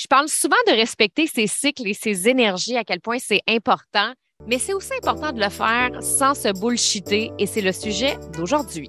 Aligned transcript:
Je 0.00 0.06
parle 0.06 0.28
souvent 0.28 0.54
de 0.68 0.72
respecter 0.74 1.26
ses 1.26 1.48
cycles 1.48 1.88
et 1.88 1.92
ses 1.92 2.28
énergies, 2.28 2.76
à 2.76 2.84
quel 2.84 3.00
point 3.00 3.16
c'est 3.18 3.40
important, 3.48 4.12
mais 4.46 4.58
c'est 4.58 4.72
aussi 4.72 4.92
important 4.96 5.32
de 5.32 5.40
le 5.40 5.48
faire 5.48 5.90
sans 6.00 6.34
se 6.34 6.52
bullshiter 6.56 7.32
et 7.36 7.46
c'est 7.46 7.62
le 7.62 7.72
sujet 7.72 8.16
d'aujourd'hui. 8.32 8.88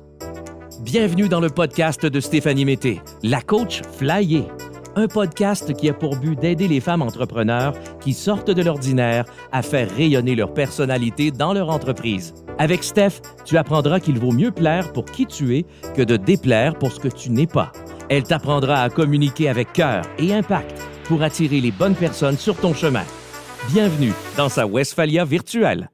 Bienvenue 0.82 1.28
dans 1.28 1.40
le 1.40 1.50
podcast 1.50 2.06
de 2.06 2.20
Stéphanie 2.20 2.64
Mété, 2.64 3.02
la 3.24 3.42
coach 3.42 3.82
Flyer. 3.98 4.44
Un 4.96 5.08
podcast 5.08 5.74
qui 5.74 5.90
a 5.90 5.96
pour 5.96 6.16
but 6.18 6.40
d'aider 6.40 6.68
les 6.68 6.80
femmes 6.80 7.02
entrepreneurs 7.02 7.74
qui 8.02 8.14
sortent 8.14 8.52
de 8.52 8.62
l'ordinaire 8.62 9.26
à 9.52 9.64
faire 9.64 9.90
rayonner 9.90 10.36
leur 10.36 10.54
personnalité 10.54 11.32
dans 11.32 11.54
leur 11.54 11.72
entreprise. 11.72 12.36
Avec 12.60 12.84
Steph, 12.84 13.22
tu 13.46 13.58
apprendras 13.58 14.00
qu'il 14.00 14.20
vaut 14.20 14.32
mieux 14.32 14.52
plaire 14.52 14.94
pour 14.94 15.06
qui 15.06 15.26
tu 15.26 15.58
es 15.58 15.66
que 15.96 16.04
de 16.04 16.18
déplaire 16.18 16.78
pour 16.78 16.92
ce 16.92 17.00
que 17.00 17.08
tu 17.08 17.32
n'es 17.32 17.48
pas. 17.48 17.72
Elle 18.10 18.24
t'apprendra 18.24 18.84
à 18.84 18.90
communiquer 18.90 19.50
avec 19.50 19.74
cœur 19.74 20.04
et 20.20 20.34
impact 20.34 20.80
pour 21.10 21.24
attirer 21.24 21.60
les 21.60 21.72
bonnes 21.72 21.96
personnes 21.96 22.38
sur 22.38 22.56
ton 22.56 22.74
chemin. 22.74 23.04
Bienvenue 23.74 24.14
dans 24.38 24.48
sa 24.48 24.68
Westphalia 24.68 25.26
virtuelle. 25.26 25.90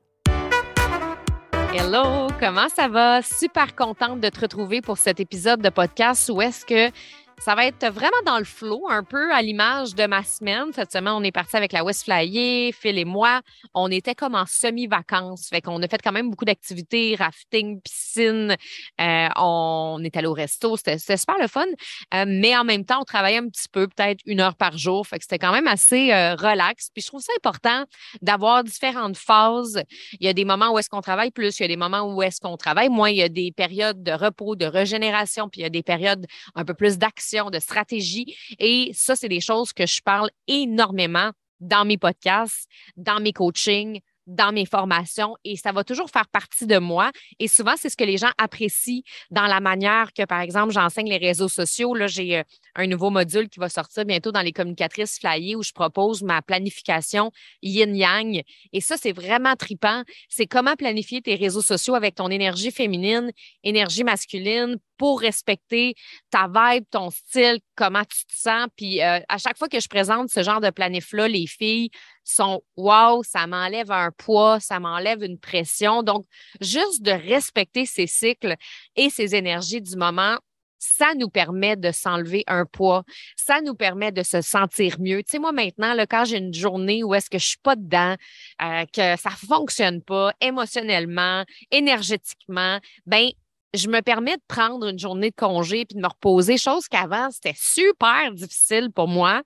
Hello, 1.73 2.27
comment 2.37 2.67
ça 2.67 2.89
va? 2.89 3.21
Super 3.21 3.75
contente 3.75 4.20
de 4.20 4.27
te 4.27 4.41
retrouver 4.41 4.81
pour 4.81 4.97
cet 4.97 5.21
épisode 5.21 5.61
de 5.61 5.70
podcast 5.70 6.29
où 6.33 6.41
est-ce 6.41 6.65
que 6.65 6.93
ça 7.39 7.55
va 7.55 7.66
être 7.66 7.85
vraiment 7.88 8.21
dans 8.25 8.38
le 8.38 8.45
flow, 8.45 8.88
un 8.89 9.03
peu 9.03 9.31
à 9.34 9.41
l'image 9.41 9.93
de 9.95 10.05
ma 10.07 10.23
semaine. 10.23 10.71
Cette 10.73 10.91
semaine, 10.91 11.13
on 11.13 11.23
est 11.23 11.31
parti 11.31 11.57
avec 11.57 11.73
la 11.73 11.84
West 11.84 12.05
Flyer, 12.05 12.71
Phil 12.73 12.98
et 12.98 13.05
moi. 13.05 13.41
On 13.73 13.91
était 13.91 14.16
comme 14.16 14.35
en 14.35 14.45
semi-vacances. 14.45 15.49
Fait 15.49 15.62
qu'on 15.62 15.81
a 15.81 15.88
fait 15.88 16.02
quand 16.02 16.12
même 16.12 16.29
beaucoup 16.29 16.45
d'activités, 16.45 17.16
rafting, 17.17 17.81
piscine. 17.81 18.55
Euh, 19.02 19.27
on 19.35 20.02
est 20.03 20.16
allé 20.16 20.27
au 20.27 20.34
resto. 20.34 20.77
C'était 20.77 20.98
super 20.98 21.35
le 21.40 21.48
fun. 21.48 21.66
Euh, 22.13 22.26
mais 22.27 22.55
en 22.55 22.63
même 22.63 22.85
temps, 22.85 23.02
on 23.02 23.05
travaillait 23.05 23.40
un 23.40 23.49
petit 23.49 23.70
peu, 23.70 23.88
peut-être 23.88 24.21
une 24.26 24.40
heure 24.40 24.55
par 24.55 24.77
jour. 24.77 25.05
Fait 25.05 25.17
que 25.17 25.23
c'était 25.23 25.40
quand 25.40 25.52
même 25.52 25.67
assez 25.67 26.13
euh, 26.13 26.35
relax. 26.35 26.90
Puis 26.93 27.02
je 27.02 27.07
trouve 27.07 27.21
ça 27.21 27.34
important 27.38 27.84
d'avoir 28.21 28.63
différentes 28.63 29.18
phases. 29.18 29.84
Il 30.20 30.26
y 30.26 30.29
a 30.29 30.34
des 30.34 30.46
moments 30.46 30.71
où 30.71 30.79
est-ce 30.79 30.90
qu'on 30.90 31.02
travaille 31.02 31.31
plus, 31.31 31.59
il 31.59 31.63
y 31.63 31.65
a 31.65 31.70
des 31.70 31.77
moments 31.77 32.13
où 32.13 32.24
est-ce 32.24 32.40
qu'on 32.40 32.57
travaille 32.57 32.90
moins. 32.90 33.09
Il 33.09 33.18
y 33.18 33.24
a 33.24 33.29
des 33.29 33.52
périodes 33.52 34.04
de 34.04 34.12
repos, 34.12 34.55
de 34.55 34.65
régénération, 34.65 35.49
puis 35.49 35.62
il 35.62 35.63
y 35.63 35.68
a 35.68 35.70
des 35.70 35.84
périodes 35.84 36.26
un 36.55 36.63
peu 36.63 36.74
plus 36.74 36.98
d'action 36.98 37.24
de 37.51 37.59
stratégie. 37.59 38.35
Et 38.59 38.91
ça, 38.93 39.15
c'est 39.15 39.29
des 39.29 39.41
choses 39.41 39.73
que 39.73 39.85
je 39.85 40.01
parle 40.01 40.29
énormément 40.48 41.31
dans 41.59 41.85
mes 41.85 41.98
podcasts, 41.98 42.68
dans 42.98 43.20
mes 43.20 43.34
coachings, 43.34 44.01
dans 44.27 44.51
mes 44.51 44.65
formations 44.65 45.35
et 45.43 45.55
ça 45.55 45.71
va 45.71 45.84
toujours 45.84 46.09
faire 46.09 46.27
partie 46.27 46.65
de 46.65 46.77
moi. 46.77 47.12
Et 47.40 47.48
souvent, 47.48 47.73
c'est 47.77 47.90
ce 47.90 47.98
que 47.98 48.03
les 48.03 48.18
gens 48.18 48.31
apprécient 48.37 49.01
dans 49.29 49.46
la 49.46 49.59
manière 49.59 50.13
que, 50.13 50.26
par 50.26 50.41
exemple, 50.41 50.73
j'enseigne 50.73 51.09
les 51.09 51.18
réseaux 51.18 51.48
sociaux. 51.48 51.93
Là, 51.93 52.07
j'ai 52.07 52.40
euh, 52.40 52.43
un 52.76 52.87
nouveau 52.87 53.09
module 53.09 53.49
qui 53.49 53.59
va 53.59 53.70
sortir 53.70 54.05
bientôt 54.05 54.31
dans 54.31 54.41
les 54.41 54.51
communicatrices 54.51 55.20
flyées 55.20 55.55
où 55.55 55.63
je 55.63 55.71
propose 55.71 56.23
ma 56.23 56.41
planification 56.41 57.31
yin-yang. 57.62 58.41
Et 58.73 58.81
ça, 58.81 58.96
c'est 58.98 59.13
vraiment 59.13 59.55
tripant. 59.55 60.03
C'est 60.29 60.48
comment 60.48 60.76
planifier 60.76 61.21
tes 61.21 61.35
réseaux 61.35 61.62
sociaux 61.62 61.96
avec 61.96 62.15
ton 62.15 62.29
énergie 62.29 62.71
féminine, 62.71 63.31
énergie 63.63 64.03
masculine 64.03 64.78
pour 64.97 65.22
respecter 65.22 65.96
ta 66.29 66.47
vibe, 66.47 66.85
ton 66.90 67.09
style, 67.09 67.59
comment 67.75 68.03
tu 68.03 68.25
te 68.25 68.34
sens. 68.34 68.68
Puis 68.75 69.02
euh, 69.02 69.19
à 69.28 69.38
chaque 69.38 69.57
fois 69.57 69.68
que 69.68 69.79
je 69.79 69.88
présente 69.88 70.29
ce 70.29 70.44
genre 70.44 70.62
de 70.62 70.69
planif-là, 70.69 71.28
les 71.28 71.47
filles 71.47 71.90
sont 72.24 72.62
wow, 72.75 73.24
ça 73.24 73.47
m'enlève 73.47 73.91
un 73.91 74.12
poids, 74.12 74.59
ça 74.59 74.79
m'enlève 74.79 75.24
une 75.24 75.40
pression. 75.40 76.03
Donc, 76.03 76.25
juste 76.62 77.02
de 77.02 77.12
respecter 77.12 77.85
ces 77.85 78.07
cycles 78.07 78.56
et 78.96 79.09
ces 79.09 79.35
énergies 79.35 79.81
du 79.81 79.96
moment, 79.96 80.38
ça 80.85 81.13
nous 81.16 81.30
permet 81.30 81.75
de 81.75 81.91
s'enlever 81.91 82.44
un 82.47 82.66
poids, 82.66 83.03
ça 83.35 83.62
nous 83.62 83.75
permet 83.75 84.12
de 84.12 84.24
se 84.24 84.41
sentir 84.41 84.97
mieux. 85.00 85.24
Tu 85.24 85.31
sais, 85.31 85.40
moi 85.40 85.52
maintenant, 85.52 85.94
là, 85.94 86.06
quand 86.06 86.25
j'ai 86.25 86.38
une 86.38 86.53
journée 86.53 87.03
où 87.03 87.13
est-ce 87.13 87.30
que 87.30 87.40
je 87.40 87.46
suis 87.46 87.59
pas 87.62 87.75
dedans, 87.75 88.16
euh, 88.62 88.85
que 88.94 89.19
ça 89.19 89.31
fonctionne 89.31 90.02
pas 90.02 90.34
émotionnellement, 90.41 91.44
énergétiquement, 91.72 92.80
ben 93.06 93.30
je 93.75 93.88
me 93.88 94.02
permets 94.02 94.38
de 94.38 94.44
prendre 94.47 94.88
une 94.88 95.00
journée 95.00 95.30
de 95.30 95.36
congé 95.36 95.86
puis 95.86 95.96
de 95.96 96.02
me 96.02 96.08
reposer, 96.08 96.58
chose 96.58 96.88
qu'avant, 96.88 97.30
c'était 97.31 97.56
super 97.56 98.31
difficile 98.31 98.91
pour 98.91 99.08
moi 99.08 99.41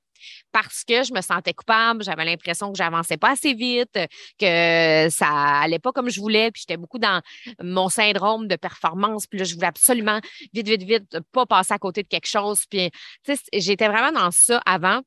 parce 0.51 0.83
que 0.83 1.03
je 1.03 1.13
me 1.13 1.21
sentais 1.21 1.53
coupable, 1.53 2.03
j'avais 2.03 2.25
l'impression 2.25 2.71
que 2.71 2.77
j'avançais 2.77 3.15
pas 3.17 3.31
assez 3.31 3.53
vite, 3.53 3.97
que 4.37 5.07
ça 5.09 5.27
allait 5.61 5.79
pas 5.79 5.91
comme 5.93 6.09
je 6.09 6.19
voulais, 6.19 6.51
puis 6.51 6.61
j'étais 6.61 6.75
beaucoup 6.75 6.99
dans 6.99 7.21
mon 7.61 7.87
syndrome 7.87 8.47
de 8.47 8.57
performance, 8.57 9.27
puis 9.27 9.39
là, 9.39 9.45
je 9.45 9.55
voulais 9.55 9.67
absolument 9.67 10.19
vite, 10.53 10.67
vite, 10.67 10.83
vite 10.83 11.19
pas 11.31 11.45
passer 11.45 11.73
à 11.73 11.77
côté 11.77 12.03
de 12.03 12.09
quelque 12.09 12.27
chose, 12.27 12.65
puis 12.69 12.91
j'étais 13.53 13.87
vraiment 13.87 14.11
dans 14.11 14.31
ça 14.31 14.61
avant. 14.65 14.99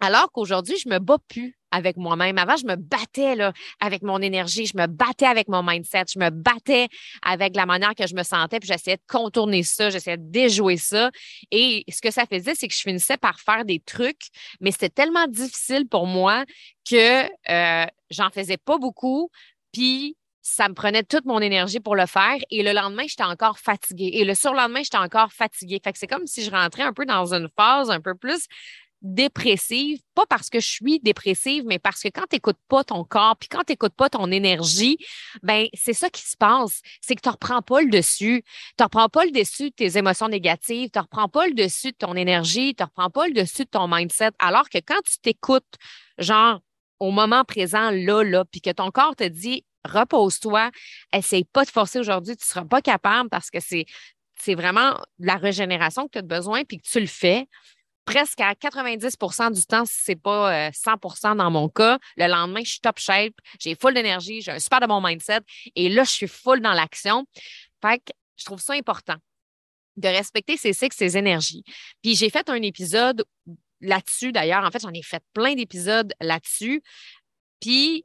Alors 0.00 0.32
qu'aujourd'hui, 0.32 0.76
je 0.78 0.88
me 0.88 0.98
bats 0.98 1.18
plus 1.28 1.58
avec 1.72 1.96
moi-même. 1.96 2.38
Avant, 2.38 2.56
je 2.56 2.66
me 2.66 2.76
battais 2.76 3.34
là, 3.34 3.52
avec 3.80 4.02
mon 4.02 4.20
énergie, 4.22 4.66
je 4.66 4.76
me 4.76 4.86
battais 4.86 5.26
avec 5.26 5.48
mon 5.48 5.62
mindset, 5.62 6.04
je 6.14 6.20
me 6.20 6.30
battais 6.30 6.88
avec 7.22 7.56
la 7.56 7.66
manière 7.66 7.94
que 7.96 8.06
je 8.06 8.14
me 8.14 8.22
sentais, 8.22 8.60
puis 8.60 8.68
j'essayais 8.68 8.98
de 8.98 9.02
contourner 9.08 9.64
ça, 9.64 9.90
j'essayais 9.90 10.18
de 10.18 10.30
déjouer 10.30 10.76
ça. 10.76 11.10
Et 11.50 11.84
ce 11.88 12.00
que 12.00 12.10
ça 12.10 12.26
faisait, 12.26 12.54
c'est 12.54 12.68
que 12.68 12.74
je 12.74 12.80
finissais 12.80 13.16
par 13.16 13.40
faire 13.40 13.64
des 13.64 13.80
trucs, 13.80 14.28
mais 14.60 14.70
c'était 14.70 14.90
tellement 14.90 15.26
difficile 15.26 15.88
pour 15.88 16.06
moi 16.06 16.44
que 16.88 17.24
euh, 17.50 17.86
j'en 18.10 18.30
faisais 18.30 18.58
pas 18.58 18.78
beaucoup. 18.78 19.30
Puis 19.72 20.16
ça 20.42 20.68
me 20.68 20.74
prenait 20.74 21.04
toute 21.04 21.24
mon 21.24 21.38
énergie 21.38 21.80
pour 21.80 21.96
le 21.96 22.06
faire 22.06 22.36
et 22.50 22.62
le 22.62 22.72
lendemain, 22.72 23.04
j'étais 23.06 23.22
encore 23.22 23.58
fatiguée 23.58 24.10
et 24.14 24.24
le 24.24 24.34
surlendemain, 24.34 24.82
j'étais 24.82 24.98
encore 24.98 25.32
fatiguée. 25.32 25.80
Fait 25.82 25.92
que 25.92 25.98
c'est 25.98 26.08
comme 26.08 26.26
si 26.26 26.42
je 26.44 26.50
rentrais 26.50 26.82
un 26.82 26.92
peu 26.92 27.06
dans 27.06 27.32
une 27.32 27.48
phase 27.56 27.90
un 27.90 28.00
peu 28.00 28.14
plus 28.14 28.48
dépressive, 29.02 30.00
pas 30.14 30.26
parce 30.26 30.48
que 30.48 30.60
je 30.60 30.66
suis 30.68 31.00
dépressive, 31.00 31.64
mais 31.66 31.78
parce 31.78 32.00
que 32.00 32.08
quand 32.08 32.24
tu 32.30 32.36
n'écoutes 32.36 32.58
pas 32.68 32.84
ton 32.84 33.04
corps, 33.04 33.36
puis 33.36 33.48
quand 33.48 33.64
tu 33.64 33.72
n'écoutes 33.72 33.94
pas 33.94 34.08
ton 34.08 34.30
énergie, 34.30 34.96
ben 35.42 35.66
c'est 35.74 35.92
ça 35.92 36.08
qui 36.08 36.22
se 36.22 36.36
passe. 36.36 36.80
C'est 37.00 37.16
que 37.16 37.20
tu 37.20 37.28
ne 37.28 37.32
reprends 37.32 37.62
pas 37.62 37.82
le 37.82 37.90
dessus. 37.90 38.44
Tu 38.44 38.74
ne 38.82 38.84
reprends 38.84 39.08
pas 39.08 39.24
le 39.24 39.32
dessus 39.32 39.70
de 39.70 39.74
tes 39.74 39.98
émotions 39.98 40.28
négatives, 40.28 40.90
tu 40.90 40.98
ne 40.98 41.02
reprends 41.02 41.28
pas 41.28 41.46
le 41.46 41.54
dessus 41.54 41.90
de 41.90 41.96
ton 41.96 42.14
énergie, 42.14 42.74
tu 42.74 42.82
ne 42.82 42.86
reprends 42.86 43.10
pas 43.10 43.26
le 43.26 43.34
dessus 43.34 43.64
de 43.64 43.70
ton 43.70 43.88
mindset. 43.88 44.30
Alors 44.38 44.68
que 44.68 44.78
quand 44.78 45.00
tu 45.04 45.18
t'écoutes, 45.18 45.76
genre 46.18 46.60
au 47.00 47.10
moment 47.10 47.44
présent, 47.44 47.90
là, 47.90 48.22
là, 48.22 48.44
puis 48.44 48.60
que 48.60 48.70
ton 48.70 48.92
corps 48.92 49.16
te 49.16 49.24
dit 49.24 49.64
repose-toi, 49.84 50.70
essaye 51.12 51.44
pas 51.44 51.64
de 51.64 51.70
forcer 51.70 51.98
aujourd'hui, 51.98 52.36
tu 52.36 52.44
ne 52.44 52.46
seras 52.46 52.64
pas 52.64 52.80
capable 52.80 53.28
parce 53.28 53.50
que 53.50 53.58
c'est 53.58 53.86
c'est 54.42 54.54
vraiment 54.56 54.98
la 55.20 55.36
régénération 55.36 56.06
que 56.06 56.12
tu 56.12 56.18
as 56.18 56.22
besoin, 56.22 56.64
puis 56.64 56.78
que 56.78 56.88
tu 56.88 56.98
le 56.98 57.06
fais, 57.06 57.46
presque 58.04 58.40
à 58.40 58.54
90% 58.54 59.52
du 59.52 59.64
temps, 59.66 59.84
si 59.84 60.04
ce 60.04 60.10
n'est 60.10 60.16
pas 60.16 60.70
100% 60.70 61.32
euh, 61.32 61.34
dans 61.34 61.50
mon 61.50 61.68
cas, 61.68 61.98
le 62.16 62.26
lendemain, 62.26 62.60
je 62.64 62.70
suis 62.70 62.80
top 62.80 62.98
shape, 62.98 63.34
j'ai 63.60 63.74
full 63.74 63.94
d'énergie, 63.94 64.40
j'ai 64.40 64.52
un 64.52 64.58
super 64.58 64.80
de 64.80 64.86
bon 64.86 65.00
mindset 65.00 65.40
et 65.76 65.88
là, 65.88 66.04
je 66.04 66.10
suis 66.10 66.28
full 66.28 66.60
dans 66.60 66.72
l'action. 66.72 67.24
Fait 67.80 67.98
que 67.98 68.12
je 68.36 68.44
trouve 68.44 68.60
ça 68.60 68.74
important 68.74 69.16
de 69.96 70.08
respecter 70.08 70.56
ses 70.56 70.72
cycles, 70.72 70.96
ses 70.96 71.16
énergies. 71.16 71.64
Puis 72.02 72.16
j'ai 72.16 72.30
fait 72.30 72.48
un 72.48 72.62
épisode 72.62 73.24
là-dessus 73.80 74.32
d'ailleurs. 74.32 74.64
En 74.64 74.70
fait, 74.70 74.80
j'en 74.80 74.92
ai 74.92 75.02
fait 75.02 75.22
plein 75.34 75.54
d'épisodes 75.54 76.12
là-dessus. 76.20 76.82
Puis 77.60 78.02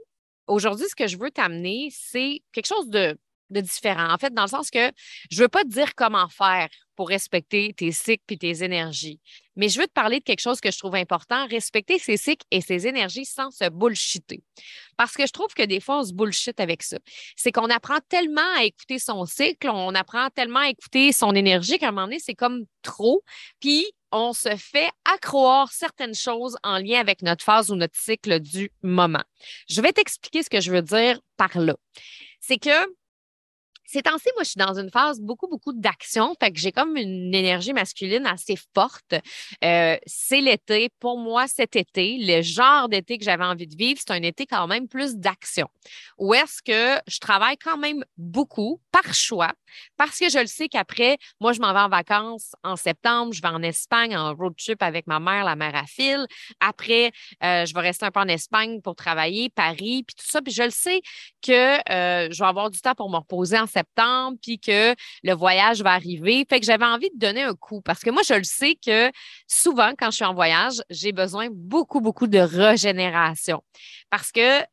aujourd'hui, 0.47 0.87
ce 0.89 0.95
que 0.95 1.07
je 1.07 1.17
veux 1.17 1.31
t'amener, 1.31 1.89
c'est 1.91 2.41
quelque 2.51 2.67
chose 2.67 2.89
de 2.89 3.17
de 3.49 3.61
différent. 3.61 4.11
En 4.11 4.17
fait, 4.17 4.33
dans 4.33 4.43
le 4.43 4.49
sens 4.49 4.69
que 4.69 4.91
je 5.29 5.37
ne 5.37 5.43
veux 5.43 5.47
pas 5.47 5.63
te 5.63 5.69
dire 5.69 5.95
comment 5.95 6.27
faire 6.29 6.67
pour 6.95 7.09
respecter 7.09 7.73
tes 7.73 7.91
cycles 7.91 8.33
et 8.33 8.37
tes 8.37 8.63
énergies, 8.63 9.19
mais 9.55 9.69
je 9.69 9.79
veux 9.79 9.87
te 9.87 9.93
parler 9.93 10.19
de 10.19 10.23
quelque 10.23 10.39
chose 10.39 10.59
que 10.59 10.71
je 10.71 10.77
trouve 10.77 10.95
important, 10.95 11.47
respecter 11.47 11.99
ses 11.99 12.17
cycles 12.17 12.45
et 12.51 12.61
ses 12.61 12.87
énergies 12.87 13.25
sans 13.25 13.51
se 13.51 13.69
bullshiter. 13.69 14.43
Parce 14.97 15.13
que 15.13 15.25
je 15.25 15.31
trouve 15.31 15.53
que 15.53 15.63
des 15.63 15.79
fois, 15.79 15.99
on 15.99 16.03
se 16.03 16.13
bullshit 16.13 16.59
avec 16.59 16.83
ça. 16.83 16.97
C'est 17.35 17.51
qu'on 17.51 17.69
apprend 17.69 17.99
tellement 18.09 18.55
à 18.57 18.63
écouter 18.63 18.99
son 18.99 19.25
cycle, 19.25 19.69
on 19.69 19.93
apprend 19.95 20.29
tellement 20.29 20.59
à 20.59 20.69
écouter 20.69 21.11
son 21.11 21.33
énergie 21.35 21.77
qu'à 21.77 21.89
un 21.89 21.91
moment 21.91 22.07
donné, 22.07 22.19
c'est 22.19 22.35
comme 22.35 22.65
trop. 22.81 23.23
Puis, 23.59 23.85
on 24.11 24.33
se 24.33 24.55
fait 24.55 24.89
accroire 25.05 25.71
certaines 25.71 26.15
choses 26.15 26.57
en 26.63 26.77
lien 26.77 26.99
avec 26.99 27.21
notre 27.21 27.43
phase 27.43 27.71
ou 27.71 27.75
notre 27.75 27.97
cycle 27.97 28.39
du 28.39 28.71
moment. 28.81 29.23
Je 29.69 29.81
vais 29.81 29.91
t'expliquer 29.91 30.43
ce 30.43 30.49
que 30.49 30.61
je 30.61 30.71
veux 30.71 30.81
dire 30.81 31.19
par 31.35 31.57
là. 31.57 31.75
C'est 32.39 32.57
que 32.57 32.87
ces 33.87 34.01
temps-ci, 34.01 34.29
moi, 34.35 34.43
je 34.43 34.49
suis 34.49 34.59
dans 34.59 34.77
une 34.77 34.91
phase 34.91 35.21
beaucoup, 35.21 35.47
beaucoup 35.47 35.71
d'action. 35.71 36.35
Fait 36.39 36.51
que 36.51 36.59
j'ai 36.59 36.73
comme 36.73 36.97
une 36.97 37.33
énergie 37.33 37.71
masculine 37.71 38.27
assez 38.27 38.57
forte. 38.75 39.15
Euh, 39.63 39.97
c'est 40.05 40.41
l'été. 40.41 40.89
Pour 40.99 41.17
moi, 41.17 41.47
cet 41.47 41.75
été, 41.77 42.17
le 42.19 42.41
genre 42.41 42.89
d'été 42.89 43.17
que 43.17 43.23
j'avais 43.23 43.45
envie 43.45 43.65
de 43.65 43.75
vivre, 43.75 43.99
c'est 44.05 44.13
un 44.13 44.21
été 44.21 44.45
quand 44.45 44.67
même 44.67 44.89
plus 44.89 45.15
d'action. 45.15 45.69
Où 46.17 46.33
est-ce 46.33 46.61
que 46.61 47.01
je 47.07 47.19
travaille 47.19 47.57
quand 47.57 47.77
même 47.77 48.03
beaucoup 48.17 48.81
par 48.91 49.13
choix, 49.13 49.53
parce 49.95 50.19
que 50.19 50.29
je 50.29 50.39
le 50.39 50.47
sais 50.47 50.67
qu'après, 50.69 51.17
moi, 51.39 51.53
je 51.53 51.59
m'en 51.59 51.73
vais 51.73 51.79
en 51.79 51.89
vacances 51.89 52.53
en 52.63 52.75
septembre, 52.75 53.33
je 53.33 53.41
vais 53.41 53.47
en 53.47 53.61
Espagne 53.61 54.17
en 54.17 54.33
road 54.33 54.55
trip 54.57 54.81
avec 54.81 55.07
ma 55.07 55.19
mère, 55.19 55.43
la 55.45 55.55
mère 55.55 55.75
à 55.75 55.85
fil. 55.85 56.25
Après, 56.59 57.11
euh, 57.43 57.65
je 57.65 57.73
vais 57.73 57.81
rester 57.81 58.05
un 58.05 58.11
peu 58.11 58.19
en 58.19 58.27
Espagne 58.27 58.81
pour 58.81 58.95
travailler, 58.95 59.49
Paris, 59.49 60.03
puis 60.05 60.15
tout 60.15 60.25
ça. 60.27 60.41
Puis 60.41 60.53
je 60.53 60.63
le 60.63 60.71
sais 60.71 61.01
que 61.41 61.77
euh, 61.91 62.29
je 62.31 62.39
vais 62.39 62.49
avoir 62.49 62.69
du 62.69 62.79
temps 62.79 62.95
pour 62.95 63.09
me 63.09 63.17
reposer 63.17 63.59
en 63.59 63.67
septembre, 63.77 64.37
puis 64.41 64.59
que 64.59 64.95
le 65.23 65.33
voyage 65.33 65.81
va 65.81 65.93
arriver. 65.93 66.45
Fait 66.49 66.59
que 66.59 66.65
j'avais 66.65 66.85
envie 66.85 67.09
de 67.09 67.19
donner 67.19 67.43
un 67.43 67.53
coup 67.53 67.81
parce 67.81 68.01
que 68.01 68.09
moi, 68.09 68.21
je 68.27 68.33
le 68.33 68.43
sais 68.43 68.75
que 68.75 69.11
souvent, 69.47 69.91
quand 69.97 70.11
je 70.11 70.17
suis 70.17 70.25
en 70.25 70.33
voyage, 70.33 70.81
j'ai 70.89 71.11
besoin 71.11 71.47
beaucoup, 71.51 72.01
beaucoup 72.01 72.27
de 72.27 72.39
régénération 72.39 73.63
parce 74.09 74.31
que 74.31 74.63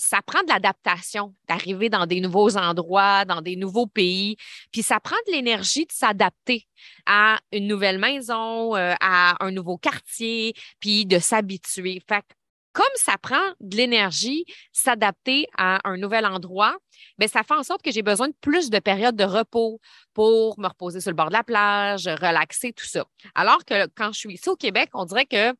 ça 0.00 0.22
prend 0.22 0.42
de 0.42 0.48
l'adaptation 0.48 1.34
d'arriver 1.46 1.90
dans 1.90 2.06
des 2.06 2.20
nouveaux 2.20 2.56
endroits, 2.56 3.24
dans 3.26 3.42
des 3.42 3.54
nouveaux 3.54 3.86
pays, 3.86 4.36
puis 4.72 4.82
ça 4.82 4.98
prend 4.98 5.16
de 5.26 5.32
l'énergie 5.32 5.84
de 5.84 5.92
s'adapter 5.92 6.66
à 7.06 7.38
une 7.52 7.66
nouvelle 7.66 7.98
maison, 7.98 8.74
euh, 8.74 8.94
à 9.00 9.44
un 9.44 9.50
nouveau 9.50 9.76
quartier, 9.76 10.54
puis 10.80 11.04
de 11.04 11.18
s'habituer. 11.18 12.02
Fait 12.08 12.24
comme 12.72 12.84
ça 12.94 13.16
prend 13.20 13.52
de 13.60 13.76
l'énergie 13.76 14.44
s'adapter 14.72 15.46
à 15.56 15.80
un 15.88 15.96
nouvel 15.96 16.26
endroit, 16.26 16.76
bien, 17.18 17.28
ça 17.28 17.42
fait 17.42 17.54
en 17.54 17.62
sorte 17.62 17.82
que 17.82 17.90
j'ai 17.90 18.02
besoin 18.02 18.28
de 18.28 18.34
plus 18.40 18.70
de 18.70 18.78
périodes 18.78 19.16
de 19.16 19.24
repos 19.24 19.80
pour 20.14 20.58
me 20.58 20.68
reposer 20.68 21.00
sur 21.00 21.10
le 21.10 21.16
bord 21.16 21.28
de 21.28 21.34
la 21.34 21.44
plage, 21.44 22.06
relaxer, 22.06 22.72
tout 22.72 22.86
ça. 22.86 23.04
Alors 23.34 23.64
que 23.64 23.86
quand 23.96 24.12
je 24.12 24.18
suis 24.18 24.34
ici 24.34 24.48
au 24.48 24.56
Québec, 24.56 24.90
on 24.94 25.04
dirait 25.04 25.26
que 25.26 25.54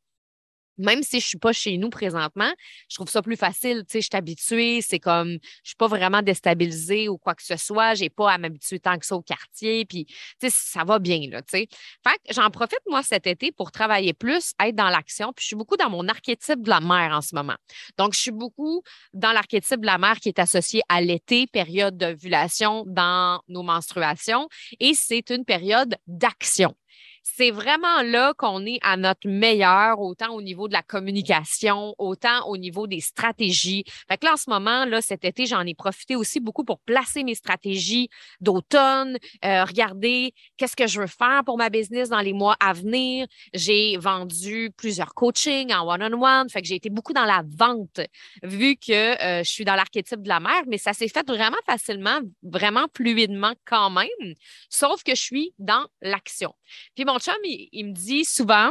même 0.80 1.02
si 1.02 1.20
je 1.20 1.26
suis 1.26 1.38
pas 1.38 1.52
chez 1.52 1.76
nous 1.76 1.90
présentement, 1.90 2.50
je 2.88 2.96
trouve 2.96 3.08
ça 3.08 3.22
plus 3.22 3.36
facile. 3.36 3.84
Tu 3.88 4.00
sais, 4.00 4.08
je 4.22 4.36
suis 4.36 4.82
c'est 4.82 4.98
comme, 4.98 5.32
je 5.62 5.68
suis 5.68 5.76
pas 5.76 5.86
vraiment 5.86 6.22
déstabilisée 6.22 7.08
ou 7.08 7.18
quoi 7.18 7.34
que 7.34 7.42
ce 7.42 7.56
soit. 7.56 7.94
J'ai 7.94 8.10
pas 8.10 8.32
à 8.32 8.38
m'habituer 8.38 8.80
tant 8.80 8.98
que 8.98 9.06
ça 9.06 9.14
au 9.14 9.22
quartier. 9.22 9.84
Puis, 9.84 10.06
tu 10.06 10.14
sais, 10.40 10.50
ça 10.50 10.84
va 10.84 10.98
bien, 10.98 11.20
là, 11.30 11.42
tu 11.42 11.58
sais. 11.58 11.68
Fait 12.06 12.16
que 12.26 12.34
j'en 12.34 12.50
profite, 12.50 12.80
moi, 12.88 13.02
cet 13.02 13.26
été 13.26 13.52
pour 13.52 13.70
travailler 13.70 14.12
plus, 14.12 14.52
être 14.62 14.74
dans 14.74 14.88
l'action. 14.88 15.32
Puis, 15.34 15.42
je 15.42 15.46
suis 15.48 15.56
beaucoup 15.56 15.76
dans 15.76 15.90
mon 15.90 16.08
archétype 16.08 16.62
de 16.62 16.70
la 16.70 16.80
mère 16.80 17.12
en 17.12 17.20
ce 17.20 17.34
moment. 17.34 17.56
Donc, 17.98 18.14
je 18.14 18.20
suis 18.20 18.30
beaucoup 18.30 18.82
dans 19.12 19.32
l'archétype 19.32 19.80
de 19.80 19.86
la 19.86 19.98
mère 19.98 20.18
qui 20.18 20.28
est 20.28 20.38
associé 20.38 20.82
à 20.88 21.00
l'été, 21.00 21.46
période 21.46 21.96
d'ovulation 21.96 22.84
dans 22.86 23.40
nos 23.48 23.62
menstruations. 23.62 24.48
Et 24.80 24.94
c'est 24.94 25.30
une 25.30 25.44
période 25.44 25.96
d'action 26.06 26.74
c'est 27.22 27.50
vraiment 27.50 28.02
là 28.02 28.34
qu'on 28.34 28.64
est 28.66 28.78
à 28.82 28.96
notre 28.96 29.28
meilleur, 29.28 30.00
autant 30.00 30.34
au 30.34 30.42
niveau 30.42 30.68
de 30.68 30.72
la 30.72 30.82
communication, 30.82 31.94
autant 31.98 32.46
au 32.46 32.56
niveau 32.56 32.86
des 32.86 33.00
stratégies. 33.00 33.84
Fait 34.08 34.18
que 34.18 34.26
là, 34.26 34.34
en 34.34 34.36
ce 34.36 34.48
moment, 34.48 34.84
là, 34.84 35.00
cet 35.00 35.24
été, 35.24 35.46
j'en 35.46 35.66
ai 35.66 35.74
profité 35.74 36.16
aussi 36.16 36.40
beaucoup 36.40 36.64
pour 36.64 36.80
placer 36.80 37.24
mes 37.24 37.34
stratégies 37.34 38.08
d'automne, 38.40 39.18
euh, 39.44 39.64
regarder 39.64 40.34
qu'est-ce 40.56 40.76
que 40.76 40.86
je 40.86 41.00
veux 41.00 41.06
faire 41.06 41.42
pour 41.44 41.58
ma 41.58 41.70
business 41.70 42.08
dans 42.08 42.20
les 42.20 42.32
mois 42.32 42.56
à 42.60 42.72
venir. 42.72 43.26
J'ai 43.54 43.96
vendu 43.96 44.70
plusieurs 44.76 45.14
coachings 45.14 45.72
en 45.72 45.86
one-on-one. 45.86 46.48
fait 46.48 46.62
que 46.62 46.68
j'ai 46.68 46.76
été 46.76 46.90
beaucoup 46.90 47.12
dans 47.12 47.24
la 47.24 47.42
vente, 47.56 48.00
vu 48.42 48.76
que 48.76 48.92
euh, 48.92 49.44
je 49.44 49.50
suis 49.50 49.64
dans 49.64 49.74
l'archétype 49.74 50.22
de 50.22 50.28
la 50.28 50.40
mère, 50.40 50.62
mais 50.66 50.78
ça 50.78 50.92
s'est 50.92 51.08
fait 51.08 51.26
vraiment 51.26 51.58
facilement, 51.66 52.20
vraiment 52.42 52.86
fluidement 52.94 53.52
quand 53.64 53.90
même, 53.90 54.34
sauf 54.68 55.02
que 55.02 55.14
je 55.14 55.20
suis 55.20 55.54
dans 55.58 55.86
l'action. 56.00 56.54
Puis 56.94 57.04
mon 57.10 57.18
chum, 57.18 57.34
il, 57.44 57.86
me 57.86 57.92
dit 57.92 58.24
souvent, 58.24 58.70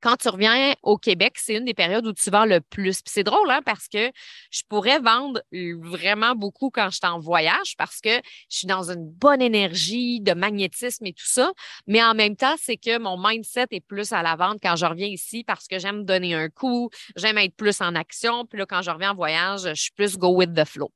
quand 0.00 0.16
tu 0.16 0.28
reviens 0.28 0.74
au 0.82 0.96
Québec, 0.96 1.34
c'est 1.36 1.54
une 1.54 1.64
des 1.64 1.74
périodes 1.74 2.06
où 2.06 2.12
tu 2.12 2.30
vends 2.30 2.46
le 2.46 2.60
plus. 2.60 3.02
Puis 3.02 3.12
c'est 3.12 3.24
drôle, 3.24 3.50
hein, 3.50 3.60
parce 3.64 3.88
que 3.88 4.10
je 4.50 4.62
pourrais 4.68 4.98
vendre 4.98 5.40
vraiment 5.52 6.34
beaucoup 6.34 6.70
quand 6.70 6.88
je 6.90 6.96
suis 6.96 7.06
en 7.06 7.20
voyage 7.20 7.76
parce 7.76 8.00
que 8.00 8.10
je 8.48 8.56
suis 8.58 8.66
dans 8.66 8.90
une 8.90 9.06
bonne 9.06 9.42
énergie 9.42 10.20
de 10.20 10.32
magnétisme 10.32 11.06
et 11.06 11.12
tout 11.12 11.26
ça. 11.26 11.52
Mais 11.86 12.02
en 12.02 12.14
même 12.14 12.36
temps, 12.36 12.56
c'est 12.58 12.78
que 12.78 12.98
mon 12.98 13.16
mindset 13.16 13.66
est 13.70 13.86
plus 13.86 14.12
à 14.12 14.22
la 14.22 14.34
vente 14.34 14.58
quand 14.62 14.74
je 14.74 14.86
reviens 14.86 15.08
ici 15.08 15.44
parce 15.44 15.68
que 15.68 15.78
j'aime 15.78 16.04
donner 16.04 16.34
un 16.34 16.48
coup, 16.48 16.90
j'aime 17.16 17.38
être 17.38 17.54
plus 17.54 17.80
en 17.80 17.94
action. 17.94 18.46
Puis 18.46 18.58
là, 18.58 18.66
quand 18.66 18.82
je 18.82 18.90
reviens 18.90 19.12
en 19.12 19.14
voyage, 19.14 19.68
je 19.68 19.80
suis 19.80 19.92
plus 19.92 20.16
go 20.16 20.34
with 20.34 20.54
the 20.54 20.64
flow. 20.64 20.90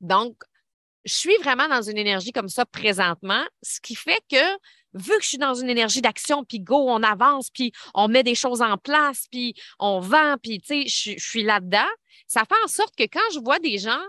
Donc, 0.00 0.36
je 1.06 1.12
suis 1.12 1.36
vraiment 1.38 1.68
dans 1.68 1.82
une 1.82 1.96
énergie 1.96 2.32
comme 2.32 2.48
ça 2.48 2.66
présentement, 2.66 3.44
ce 3.62 3.80
qui 3.80 3.94
fait 3.94 4.20
que 4.30 4.58
vu 4.94 5.12
que 5.16 5.22
je 5.22 5.28
suis 5.28 5.38
dans 5.38 5.54
une 5.54 5.68
énergie 5.68 6.00
d'action, 6.00 6.44
puis 6.44 6.58
go, 6.58 6.88
on 6.88 7.02
avance, 7.02 7.50
puis 7.50 7.72
on 7.94 8.08
met 8.08 8.22
des 8.22 8.34
choses 8.34 8.60
en 8.60 8.76
place, 8.76 9.26
puis 9.30 9.54
on 9.78 10.00
vend, 10.00 10.36
puis 10.42 10.58
tu 10.60 10.88
sais, 10.88 11.14
je, 11.16 11.22
suis 11.22 11.42
là-dedans, 11.42 11.88
ça 12.26 12.42
fait 12.44 12.60
en 12.64 12.68
sorte 12.68 12.96
que 12.96 13.04
quand 13.04 13.28
je 13.34 13.38
vois 13.40 13.58
des 13.58 13.78
gens 13.78 14.00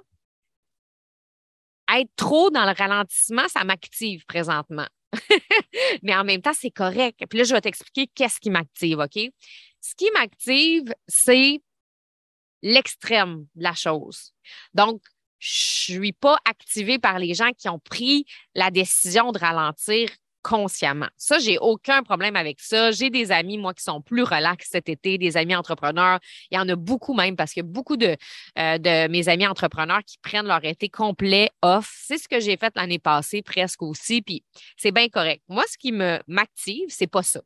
être 1.94 2.10
trop 2.16 2.50
dans 2.50 2.66
le 2.66 2.74
ralentissement, 2.74 3.48
ça 3.48 3.64
m'active 3.64 4.26
présentement. 4.26 4.88
Mais 6.04 6.16
en 6.16 6.24
même 6.24 6.42
temps, 6.42 6.54
c'est 6.54 6.72
correct. 6.72 7.24
Puis 7.30 7.40
là, 7.40 7.46
je 7.46 7.54
vais 7.54 7.62
t'expliquer 7.62 8.08
qu'est-ce 8.14 8.40
qui 8.40 8.50
m'active, 8.50 9.00
OK? 9.00 9.32
Ce 9.80 9.96
qui 9.96 10.10
m'active, 10.12 10.94
c'est 11.08 11.62
l'extrême 12.62 13.46
de 13.56 13.64
la 13.64 13.74
chose. 13.74 14.34
Donc, 14.74 15.02
je 15.39 15.94
suis 15.94 16.13
pas 16.13 16.38
activée 16.45 17.00
par 17.00 17.19
les 17.19 17.34
gens 17.34 17.51
qui 17.57 17.69
ont 17.69 17.80
pris 17.80 18.25
la 18.56 18.72
décision 18.72 19.31
de 19.31 19.39
ralentir 19.39 20.10
consciemment. 20.48 21.10
Ça, 21.18 21.39
j'ai 21.39 21.57
aucun 21.57 22.04
problème 22.04 22.38
avec 22.38 22.62
ça. 22.62 22.92
J'ai 22.92 23.10
des 23.10 23.34
amis, 23.34 23.57
moi, 23.57 23.74
qui 23.74 23.84
sont 23.84 24.01
plus 24.01 24.24
relax 24.24 24.69
cet 24.72 24.88
été, 24.88 25.18
des 25.18 25.36
amis 25.36 25.56
entrepreneurs. 25.56 26.19
Il 26.51 26.56
y 26.56 26.57
en 26.57 26.69
a 26.69 26.75
beaucoup 26.75 27.13
même 27.13 27.36
parce 27.36 27.54
que 27.54 27.60
beaucoup 27.60 27.98
de, 27.98 28.16
euh, 28.57 28.78
de 28.78 29.10
mes 29.10 29.28
amis 29.28 29.45
entrepreneurs 29.45 30.00
qui 30.06 30.18
prennent 30.19 30.48
leur 30.48 30.63
été 30.63 30.88
complet 30.88 31.50
off. 31.62 31.94
C'est 32.07 32.18
ce 32.18 32.30
que 32.30 32.39
j'ai 32.39 32.56
fait 32.56 32.72
l'année 32.78 33.00
passée 33.00 33.42
presque 33.42 33.84
aussi, 33.84 34.22
puis 34.22 34.44
c'est 34.78 34.94
bien 34.94 35.10
correct. 35.10 35.44
Moi, 35.50 35.66
ce 35.69 35.78
qui 35.78 35.92
me 35.92 36.19
m'active, 36.28 36.86
c'est 36.88 37.07
pas 37.07 37.24
ça. 37.24 37.42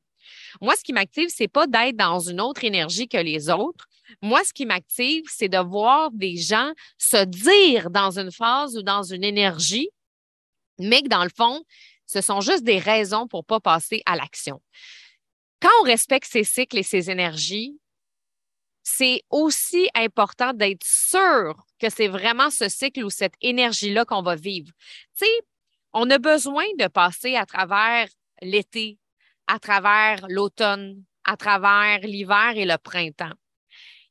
Moi, 0.61 0.75
ce 0.75 0.83
qui 0.83 0.93
m'active, 0.93 1.29
c'est 1.29 1.47
pas 1.47 1.67
d'être 1.67 1.95
dans 1.95 2.19
une 2.19 2.41
autre 2.41 2.63
énergie 2.63 3.07
que 3.07 3.17
les 3.17 3.49
autres. 3.49 3.87
Moi, 4.21 4.43
ce 4.43 4.53
qui 4.53 4.65
m'active, 4.65 5.23
c'est 5.27 5.49
de 5.49 5.57
voir 5.57 6.11
des 6.11 6.37
gens 6.37 6.71
se 6.97 7.23
dire 7.23 7.89
dans 7.89 8.19
une 8.19 8.31
phase 8.31 8.77
ou 8.77 8.81
dans 8.81 9.03
une 9.03 9.23
énergie, 9.23 9.89
mais 10.79 11.01
que 11.01 11.07
dans 11.07 11.23
le 11.23 11.29
fond, 11.35 11.63
ce 12.05 12.21
sont 12.21 12.41
juste 12.41 12.63
des 12.63 12.79
raisons 12.79 13.27
pour 13.27 13.41
ne 13.41 13.45
pas 13.45 13.59
passer 13.59 14.01
à 14.05 14.15
l'action. 14.15 14.61
Quand 15.61 15.69
on 15.81 15.85
respecte 15.85 16.29
ses 16.29 16.43
cycles 16.43 16.79
et 16.79 16.83
ses 16.83 17.09
énergies, 17.09 17.77
c'est 18.83 19.21
aussi 19.29 19.89
important 19.93 20.53
d'être 20.53 20.83
sûr 20.83 21.55
que 21.79 21.89
c'est 21.89 22.07
vraiment 22.07 22.49
ce 22.49 22.67
cycle 22.67 23.03
ou 23.03 23.09
cette 23.09 23.35
énergie-là 23.41 24.05
qu'on 24.05 24.23
va 24.23 24.35
vivre. 24.35 24.71
Tu 25.17 25.25
sais, 25.25 25.41
on 25.93 26.09
a 26.09 26.17
besoin 26.17 26.65
de 26.77 26.87
passer 26.87 27.35
à 27.35 27.45
travers 27.45 28.07
l'été, 28.41 28.97
à 29.51 29.59
travers 29.59 30.25
l'automne, 30.29 31.03
à 31.25 31.35
travers 31.35 31.99
l'hiver 31.99 32.53
et 32.55 32.65
le 32.65 32.77
printemps. 32.77 33.33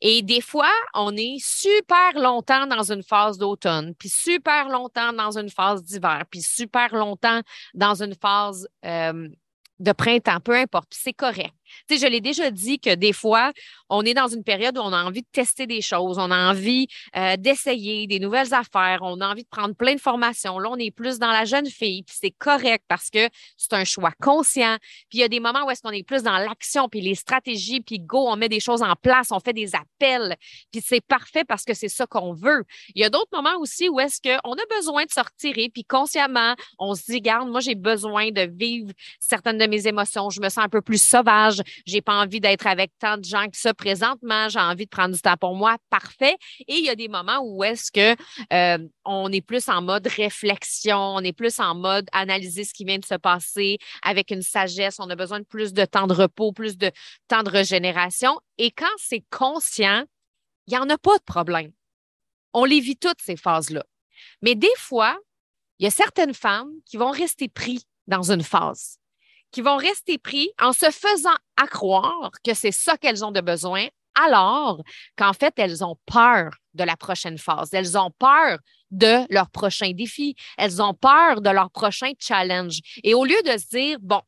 Et 0.02 0.20
des 0.22 0.42
fois, 0.42 0.72
on 0.94 1.16
est 1.16 1.38
super 1.42 2.12
longtemps 2.14 2.66
dans 2.66 2.92
une 2.92 3.02
phase 3.02 3.38
d'automne, 3.38 3.94
puis 3.94 4.10
super 4.10 4.68
longtemps 4.68 5.12
dans 5.14 5.38
une 5.38 5.48
phase 5.48 5.82
d'hiver, 5.82 6.24
puis 6.30 6.42
super 6.42 6.94
longtemps 6.94 7.40
dans 7.72 8.02
une 8.02 8.14
phase 8.14 8.68
euh, 8.84 9.28
de 9.78 9.92
printemps, 9.92 10.40
peu 10.40 10.54
importe, 10.54 10.92
c'est 10.92 11.14
correct. 11.14 11.54
Je 11.88 12.06
l'ai 12.06 12.20
déjà 12.20 12.50
dit 12.50 12.78
que 12.78 12.94
des 12.94 13.12
fois, 13.12 13.52
on 13.88 14.02
est 14.02 14.14
dans 14.14 14.28
une 14.28 14.44
période 14.44 14.78
où 14.78 14.80
on 14.80 14.92
a 14.92 15.04
envie 15.04 15.22
de 15.22 15.28
tester 15.32 15.66
des 15.66 15.80
choses, 15.80 16.18
on 16.18 16.30
a 16.30 16.50
envie 16.50 16.86
euh, 17.16 17.36
d'essayer 17.36 18.06
des 18.06 18.20
nouvelles 18.20 18.54
affaires, 18.54 19.00
on 19.02 19.20
a 19.20 19.28
envie 19.28 19.42
de 19.42 19.48
prendre 19.48 19.74
plein 19.74 19.94
de 19.94 20.00
formations. 20.00 20.58
Là, 20.58 20.70
on 20.70 20.76
est 20.76 20.90
plus 20.90 21.18
dans 21.18 21.32
la 21.32 21.44
jeune 21.44 21.66
fille, 21.66 22.02
puis 22.02 22.16
c'est 22.18 22.30
correct 22.30 22.84
parce 22.88 23.10
que 23.10 23.28
c'est 23.56 23.72
un 23.72 23.84
choix 23.84 24.12
conscient. 24.20 24.76
Puis 25.08 25.18
il 25.18 25.20
y 25.20 25.24
a 25.24 25.28
des 25.28 25.40
moments 25.40 25.66
où 25.66 25.70
est-ce 25.70 25.82
qu'on 25.82 25.90
est 25.90 26.06
plus 26.06 26.22
dans 26.22 26.38
l'action, 26.38 26.88
puis 26.88 27.00
les 27.00 27.14
stratégies, 27.14 27.80
puis 27.80 27.98
go, 27.98 28.28
on 28.28 28.36
met 28.36 28.48
des 28.48 28.60
choses 28.60 28.82
en 28.82 28.94
place, 28.94 29.28
on 29.30 29.40
fait 29.40 29.52
des 29.52 29.74
appels, 29.74 30.36
puis 30.70 30.82
c'est 30.84 31.04
parfait 31.04 31.44
parce 31.44 31.64
que 31.64 31.74
c'est 31.74 31.88
ça 31.88 32.06
qu'on 32.06 32.32
veut. 32.32 32.64
Il 32.94 33.02
y 33.02 33.04
a 33.04 33.10
d'autres 33.10 33.30
moments 33.32 33.58
aussi 33.58 33.88
où 33.88 34.00
est-ce 34.00 34.20
qu'on 34.20 34.52
a 34.52 34.76
besoin 34.76 35.04
de 35.04 35.10
sortir 35.10 35.56
et 35.56 35.68
puis 35.68 35.84
consciemment, 35.84 36.54
on 36.78 36.94
se 36.94 37.10
dit, 37.10 37.20
garde, 37.20 37.48
moi, 37.48 37.60
j'ai 37.60 37.74
besoin 37.74 38.30
de 38.30 38.42
vivre 38.42 38.92
certaines 39.18 39.58
de 39.58 39.66
mes 39.66 39.86
émotions, 39.86 40.30
je 40.30 40.40
me 40.40 40.48
sens 40.48 40.64
un 40.64 40.68
peu 40.68 40.80
plus 40.80 41.02
sauvage, 41.02 41.59
j'ai 41.86 42.02
pas 42.02 42.20
envie 42.20 42.40
d'être 42.40 42.66
avec 42.66 42.92
tant 42.98 43.16
de 43.16 43.24
gens 43.24 43.46
que 43.46 43.56
ça 43.56 43.74
présentement, 43.74 44.48
j'ai 44.48 44.58
envie 44.58 44.84
de 44.84 44.90
prendre 44.90 45.14
du 45.14 45.20
temps 45.20 45.36
pour 45.36 45.54
moi, 45.54 45.76
parfait. 45.90 46.36
Et 46.66 46.74
il 46.74 46.84
y 46.84 46.90
a 46.90 46.94
des 46.94 47.08
moments 47.08 47.40
où 47.42 47.64
est-ce 47.64 47.90
que 47.90 48.16
euh, 48.52 48.78
on 49.04 49.32
est 49.32 49.40
plus 49.40 49.68
en 49.68 49.82
mode 49.82 50.06
réflexion, 50.06 50.98
on 50.98 51.20
est 51.20 51.32
plus 51.32 51.58
en 51.60 51.74
mode 51.74 52.08
analyser 52.12 52.64
ce 52.64 52.74
qui 52.74 52.84
vient 52.84 52.98
de 52.98 53.04
se 53.04 53.14
passer 53.14 53.78
avec 54.02 54.30
une 54.30 54.42
sagesse, 54.42 54.96
on 54.98 55.10
a 55.10 55.16
besoin 55.16 55.40
de 55.40 55.44
plus 55.44 55.72
de 55.72 55.84
temps 55.84 56.06
de 56.06 56.14
repos, 56.14 56.52
plus 56.52 56.76
de 56.76 56.90
temps 57.28 57.42
de 57.42 57.50
régénération. 57.50 58.38
Et 58.58 58.70
quand 58.70 58.86
c'est 58.98 59.24
conscient, 59.30 60.04
il 60.66 60.72
n'y 60.72 60.78
en 60.78 60.88
a 60.88 60.98
pas 60.98 61.16
de 61.16 61.22
problème. 61.24 61.72
On 62.52 62.64
les 62.64 62.80
vit 62.80 62.96
toutes, 62.96 63.20
ces 63.20 63.36
phases-là. 63.36 63.84
Mais 64.42 64.54
des 64.54 64.74
fois, 64.76 65.18
il 65.78 65.84
y 65.84 65.86
a 65.86 65.90
certaines 65.90 66.34
femmes 66.34 66.70
qui 66.84 66.96
vont 66.96 67.10
rester 67.10 67.48
pris 67.48 67.84
dans 68.06 68.30
une 68.30 68.42
phase 68.42 68.99
qui 69.52 69.60
vont 69.60 69.76
rester 69.76 70.18
pris 70.18 70.50
en 70.60 70.72
se 70.72 70.90
faisant 70.90 71.34
accroire 71.56 72.30
que 72.44 72.54
c'est 72.54 72.72
ça 72.72 72.96
qu'elles 72.96 73.24
ont 73.24 73.32
de 73.32 73.40
besoin, 73.40 73.86
alors 74.14 74.82
qu'en 75.16 75.32
fait, 75.32 75.54
elles 75.56 75.84
ont 75.84 75.96
peur 76.06 76.50
de 76.74 76.84
la 76.84 76.96
prochaine 76.96 77.38
phase. 77.38 77.72
Elles 77.72 77.96
ont 77.98 78.10
peur 78.10 78.58
de 78.90 79.24
leur 79.32 79.50
prochain 79.50 79.92
défi. 79.92 80.34
Elles 80.58 80.82
ont 80.82 80.94
peur 80.94 81.40
de 81.40 81.50
leur 81.50 81.70
prochain 81.70 82.12
challenge. 82.18 82.80
Et 83.02 83.14
au 83.14 83.24
lieu 83.24 83.40
de 83.44 83.56
se 83.56 83.68
dire, 83.68 83.98
bon, 84.00 84.20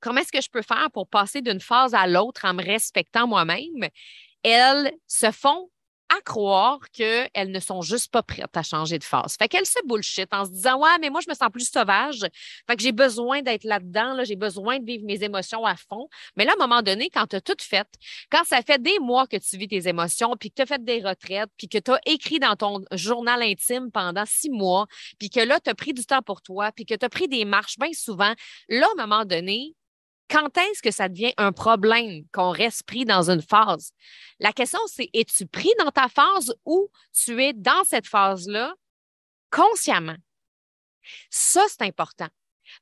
comment 0.00 0.20
est-ce 0.20 0.32
que 0.32 0.40
je 0.40 0.50
peux 0.50 0.62
faire 0.62 0.88
pour 0.92 1.08
passer 1.08 1.42
d'une 1.42 1.60
phase 1.60 1.94
à 1.94 2.06
l'autre 2.06 2.44
en 2.44 2.54
me 2.54 2.64
respectant 2.64 3.26
moi-même, 3.26 3.88
elles 4.42 4.92
se 5.06 5.30
font 5.30 5.70
à 6.08 6.20
croire 6.20 6.80
qu'elles 6.92 7.50
ne 7.50 7.60
sont 7.60 7.82
juste 7.82 8.10
pas 8.10 8.22
prêtes 8.22 8.56
à 8.56 8.62
changer 8.62 8.98
de 8.98 9.04
phase. 9.04 9.36
Fait 9.38 9.48
qu'elles 9.48 9.66
se 9.66 9.78
bullshit 9.86 10.32
en 10.32 10.44
se 10.44 10.50
disant 10.50 10.80
Ouais, 10.80 10.98
mais 11.00 11.10
moi, 11.10 11.20
je 11.20 11.30
me 11.30 11.34
sens 11.34 11.48
plus 11.52 11.68
sauvage. 11.68 12.20
Fait 12.66 12.76
que 12.76 12.82
j'ai 12.82 12.92
besoin 12.92 13.42
d'être 13.42 13.64
là-dedans, 13.64 14.14
là, 14.14 14.24
j'ai 14.24 14.36
besoin 14.36 14.78
de 14.78 14.84
vivre 14.84 15.04
mes 15.04 15.22
émotions 15.22 15.64
à 15.64 15.76
fond. 15.76 16.08
Mais 16.36 16.44
là, 16.44 16.52
à 16.52 16.62
un 16.62 16.66
moment 16.66 16.82
donné, 16.82 17.10
quand 17.10 17.26
tu 17.26 17.36
as 17.36 17.40
tout 17.40 17.56
fait, 17.60 17.88
quand 18.30 18.44
ça 18.44 18.62
fait 18.62 18.80
des 18.80 18.98
mois 18.98 19.26
que 19.26 19.36
tu 19.36 19.56
vis 19.56 19.68
tes 19.68 19.88
émotions, 19.88 20.36
puis 20.38 20.50
que 20.50 20.56
tu 20.56 20.62
as 20.62 20.66
fait 20.66 20.84
des 20.84 21.00
retraites, 21.02 21.50
puis 21.56 21.68
que 21.68 21.78
tu 21.78 21.90
as 21.90 22.00
écrit 22.06 22.38
dans 22.38 22.56
ton 22.56 22.84
journal 22.92 23.42
intime 23.42 23.90
pendant 23.90 24.24
six 24.26 24.50
mois, 24.50 24.86
puis 25.18 25.30
que 25.30 25.40
là, 25.40 25.60
tu 25.60 25.70
as 25.70 25.74
pris 25.74 25.92
du 25.92 26.04
temps 26.04 26.22
pour 26.22 26.42
toi, 26.42 26.72
puis 26.72 26.86
que 26.86 26.94
tu 26.94 27.04
as 27.04 27.08
pris 27.08 27.28
des 27.28 27.44
marches 27.44 27.78
bien 27.78 27.92
souvent, 27.92 28.34
là, 28.68 28.86
à 28.86 29.02
un 29.02 29.06
moment 29.06 29.24
donné, 29.24 29.74
quand 30.28 30.56
est-ce 30.58 30.82
que 30.82 30.90
ça 30.90 31.08
devient 31.08 31.32
un 31.36 31.52
problème 31.52 32.24
qu'on 32.32 32.50
reste 32.50 32.84
pris 32.84 33.04
dans 33.04 33.30
une 33.30 33.42
phase? 33.42 33.92
La 34.40 34.52
question, 34.52 34.80
c'est 34.86 35.08
es-tu 35.12 35.46
pris 35.46 35.72
dans 35.78 35.90
ta 35.90 36.08
phase 36.08 36.54
ou 36.64 36.90
tu 37.12 37.42
es 37.42 37.52
dans 37.52 37.84
cette 37.84 38.06
phase-là 38.06 38.74
consciemment? 39.50 40.16
Ça, 41.30 41.64
c'est 41.68 41.82
important. 41.82 42.28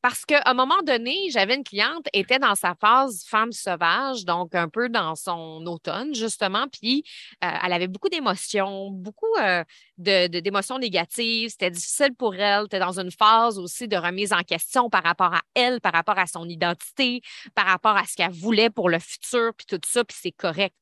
Parce 0.03 0.25
qu'à 0.25 0.43
un 0.47 0.55
moment 0.55 0.83
donné, 0.83 1.17
j'avais 1.31 1.55
une 1.55 1.65
cliente, 1.65 2.07
était 2.13 2.39
dans 2.39 2.55
sa 2.55 2.75
phase 2.75 3.25
femme 3.27 3.53
sauvage, 3.53 4.25
donc 4.25 4.55
un 4.55 4.69
peu 4.69 4.89
dans 4.89 5.15
son 5.15 5.65
automne, 5.67 6.15
justement, 6.15 6.67
puis 6.69 7.05
euh, 7.43 7.49
elle 7.65 7.73
avait 7.73 7.89
beaucoup 7.89 8.09
d'émotions, 8.09 8.91
beaucoup 8.91 9.35
euh, 9.39 9.65
d'émotions 9.99 10.79
négatives. 10.79 11.51
C'était 11.51 11.71
difficile 11.71 12.15
pour 12.15 12.35
elle. 12.35 12.67
Était 12.67 12.79
dans 12.79 12.99
une 12.99 13.11
phase 13.11 13.59
aussi 13.59 13.89
de 13.89 13.97
remise 13.97 14.33
en 14.33 14.43
question 14.43 14.91
par 14.91 15.03
rapport 15.03 15.35
à 15.35 15.41
elle, 15.55 15.81
par 15.81 15.93
rapport 15.93 16.19
à 16.19 16.27
son 16.27 16.49
identité, 16.49 17.21
par 17.55 17.67
rapport 17.67 17.97
à 17.97 18.05
ce 18.05 18.15
qu'elle 18.17 18.33
voulait 18.33 18.71
pour 18.71 18.89
le 18.89 18.99
futur, 18.99 19.53
puis 19.57 19.67
tout 19.67 19.81
ça, 19.87 20.05
puis 20.05 20.17
c'est 20.21 20.33
correct. 20.33 20.75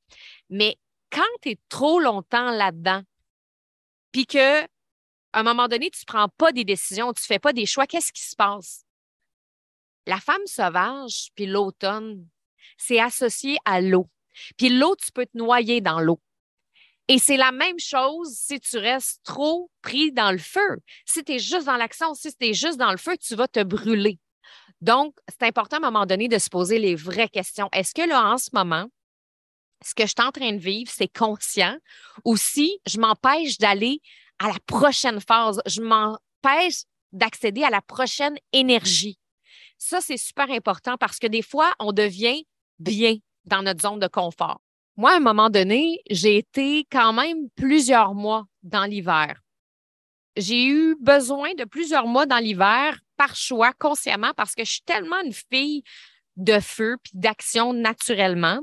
Mais 0.51 0.77
quand 1.11 1.23
tu 1.43 1.51
es 1.51 1.59
trop 1.69 2.01
longtemps 2.01 2.51
là-dedans, 2.51 3.03
puis 4.13 4.27
que 4.27 4.63
à 5.35 5.41
un 5.41 5.43
moment 5.43 5.69
donné, 5.69 5.91
tu 5.91 6.03
ne 6.03 6.13
prends 6.13 6.29
pas 6.29 6.53
des 6.53 6.65
décisions, 6.65 7.13
tu 7.13 7.23
ne 7.23 7.27
fais 7.27 7.39
pas 7.39 7.53
des 7.53 7.67
choix, 7.67 7.87
qu'est-ce 7.87 8.13
qui 8.13 8.23
se 8.23 8.37
passe? 8.37 8.85
La 10.07 10.19
femme 10.19 10.47
sauvage, 10.47 11.29
puis 11.35 11.47
l'automne, 11.47 12.27
c'est 12.77 13.01
associé 13.01 13.57
à 13.65 13.81
l'eau. 13.81 14.09
Puis 14.57 14.69
l'eau, 14.69 14.97
tu 14.97 15.13
peux 15.13 15.27
te 15.27 15.37
noyer 15.37 15.81
dans 15.81 16.01
l'eau. 16.01 16.21
Et 17.09 17.19
c'est 17.19 17.37
la 17.37 17.53
même 17.53 17.79
chose 17.79 18.33
si 18.35 18.61
tu 18.61 18.79
restes 18.79 19.21
trop 19.25 19.71
pris 19.83 20.13
dans 20.13 20.33
le 20.33 20.39
feu. 20.39 20.79
Si 21.05 21.23
tu 21.25 21.33
es 21.33 21.39
juste 21.39 21.67
dans 21.67 21.77
l'action, 21.77 22.15
si 22.15 22.35
tu 22.35 22.47
es 22.47 22.55
juste 22.55 22.79
dans 22.79 22.91
le 22.91 22.97
feu, 22.97 23.17
tu 23.19 23.35
vas 23.35 23.49
te 23.49 23.63
brûler. 23.63 24.19
Donc, 24.81 25.15
c'est 25.29 25.47
important 25.47 25.77
à 25.77 25.81
un 25.81 25.91
moment 25.91 26.07
donné 26.07 26.29
de 26.29 26.39
se 26.39 26.49
poser 26.49 26.79
les 26.79 26.95
vraies 26.95 27.29
questions. 27.29 27.69
Est-ce 27.73 27.95
que 27.95 28.09
là, 28.09 28.33
en 28.33 28.39
ce 28.39 28.51
moment, 28.53 28.87
ce 29.85 29.95
que 29.95 30.05
je 30.05 30.09
suis 30.17 30.27
en 30.27 30.33
train 30.33 30.53
de 30.53 30.59
vivre, 30.59 30.91
c'est 30.93 31.13
conscient 31.13 31.77
ou 32.25 32.37
si 32.37 32.79
je 32.87 32.99
m'empêche 32.99 33.59
d'aller 33.59 34.01
à 34.39 34.49
la 34.49 34.59
prochaine 34.67 35.21
phase, 35.21 35.61
je 35.67 35.81
m'empêche 35.83 36.83
d'accéder 37.13 37.63
à 37.63 37.71
la 37.71 37.83
prochaine 37.83 38.37
énergie. 38.53 39.19
Ça, 39.85 40.01
c'est 40.01 40.17
super 40.17 40.49
important 40.53 40.97
parce 40.97 41.19
que 41.19 41.27
des 41.27 41.43
fois, 41.43 41.75
on 41.81 41.91
devient 41.91 42.45
bien 42.79 43.17
dans 43.47 43.63
notre 43.63 43.83
zone 43.83 43.99
de 43.99 44.07
confort. 44.07 44.61
Moi, 44.97 45.11
à 45.11 45.17
un 45.17 45.21
moment 45.21 45.51
donné, 45.51 46.01
j'ai 46.09 46.37
été 46.37 46.87
quand 46.89 47.13
même 47.13 47.51
plusieurs 47.57 48.15
mois 48.15 48.45
dans 48.63 48.85
l'hiver. 48.85 49.41
J'ai 50.37 50.67
eu 50.67 50.95
besoin 51.01 51.55
de 51.55 51.65
plusieurs 51.65 52.07
mois 52.07 52.27
dans 52.27 52.39
l'hiver 52.39 52.97
par 53.17 53.35
choix, 53.35 53.73
consciemment, 53.73 54.33
parce 54.37 54.55
que 54.55 54.65
je 54.65 54.71
suis 54.71 54.83
tellement 54.83 55.21
une 55.25 55.33
fille 55.33 55.83
de 56.37 56.61
feu 56.61 56.97
puis 57.03 57.15
d'action 57.15 57.73
naturellement 57.73 58.61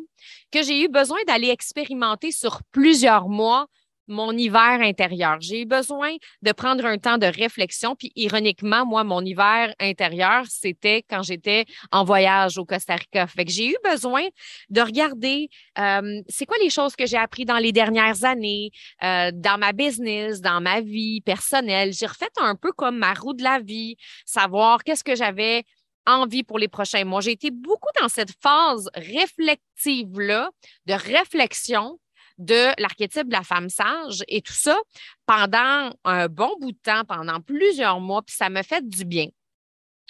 que 0.54 0.64
j'ai 0.64 0.86
eu 0.86 0.88
besoin 0.88 1.20
d'aller 1.28 1.50
expérimenter 1.50 2.32
sur 2.32 2.62
plusieurs 2.72 3.28
mois 3.28 3.68
mon 4.10 4.36
hiver 4.38 4.80
intérieur. 4.82 5.38
J'ai 5.40 5.62
eu 5.62 5.66
besoin 5.66 6.16
de 6.42 6.52
prendre 6.52 6.86
un 6.86 6.98
temps 6.98 7.18
de 7.18 7.26
réflexion. 7.26 7.96
Puis 7.96 8.12
ironiquement, 8.16 8.86
moi, 8.86 9.04
mon 9.04 9.24
hiver 9.24 9.74
intérieur, 9.80 10.44
c'était 10.50 11.04
quand 11.10 11.24
j'étais 11.24 11.66
en 11.92 12.04
voyage 12.04 12.58
au 12.58 12.66
Costa 12.66 12.96
Rica. 12.96 13.28
Fait 13.28 13.46
que 13.46 13.52
j'ai 13.52 13.70
eu 13.70 13.78
besoin 13.84 14.24
de 14.70 14.82
regarder 14.82 15.50
euh, 15.78 16.22
c'est 16.28 16.46
quoi 16.46 16.58
les 16.62 16.70
choses 16.70 16.96
que 16.96 17.06
j'ai 17.06 17.18
appris 17.18 17.46
dans 17.46 17.58
les 17.58 17.72
dernières 17.72 18.24
années, 18.24 18.72
euh, 19.04 19.32
dans 19.34 19.58
ma 19.58 19.72
business, 19.72 20.42
dans 20.42 20.62
ma 20.62 20.82
vie 20.82 21.22
personnelle. 21.22 21.94
J'ai 21.94 22.08
refait 22.08 22.28
un 22.38 22.56
peu 22.56 22.72
comme 22.72 22.98
ma 22.98 23.14
roue 23.14 23.34
de 23.34 23.44
la 23.44 23.60
vie, 23.60 23.96
savoir 24.26 24.84
qu'est-ce 24.84 25.04
que 25.04 25.16
j'avais 25.16 25.64
envie 26.06 26.44
pour 26.44 26.60
les 26.60 26.68
prochains 26.68 27.06
mois. 27.06 27.22
J'ai 27.22 27.32
été 27.32 27.52
beaucoup 27.52 27.90
dans 28.02 28.10
cette 28.10 28.32
phase 28.42 28.90
réflexive-là, 28.96 30.50
de 30.86 30.94
réflexion 30.94 32.00
de 32.40 32.72
l'archétype 32.82 33.28
de 33.28 33.34
la 33.34 33.44
femme 33.44 33.70
sage 33.70 34.24
et 34.28 34.42
tout 34.42 34.54
ça 34.54 34.78
pendant 35.26 35.94
un 36.06 36.28
bon 36.28 36.56
bout 36.60 36.72
de 36.72 36.78
temps, 36.82 37.04
pendant 37.06 37.42
plusieurs 37.42 38.00
mois, 38.00 38.24
puis 38.24 38.36
ça 38.36 38.50
me 38.50 38.64
fait 38.64 38.88
du 38.88 39.06
bien. 39.06 39.28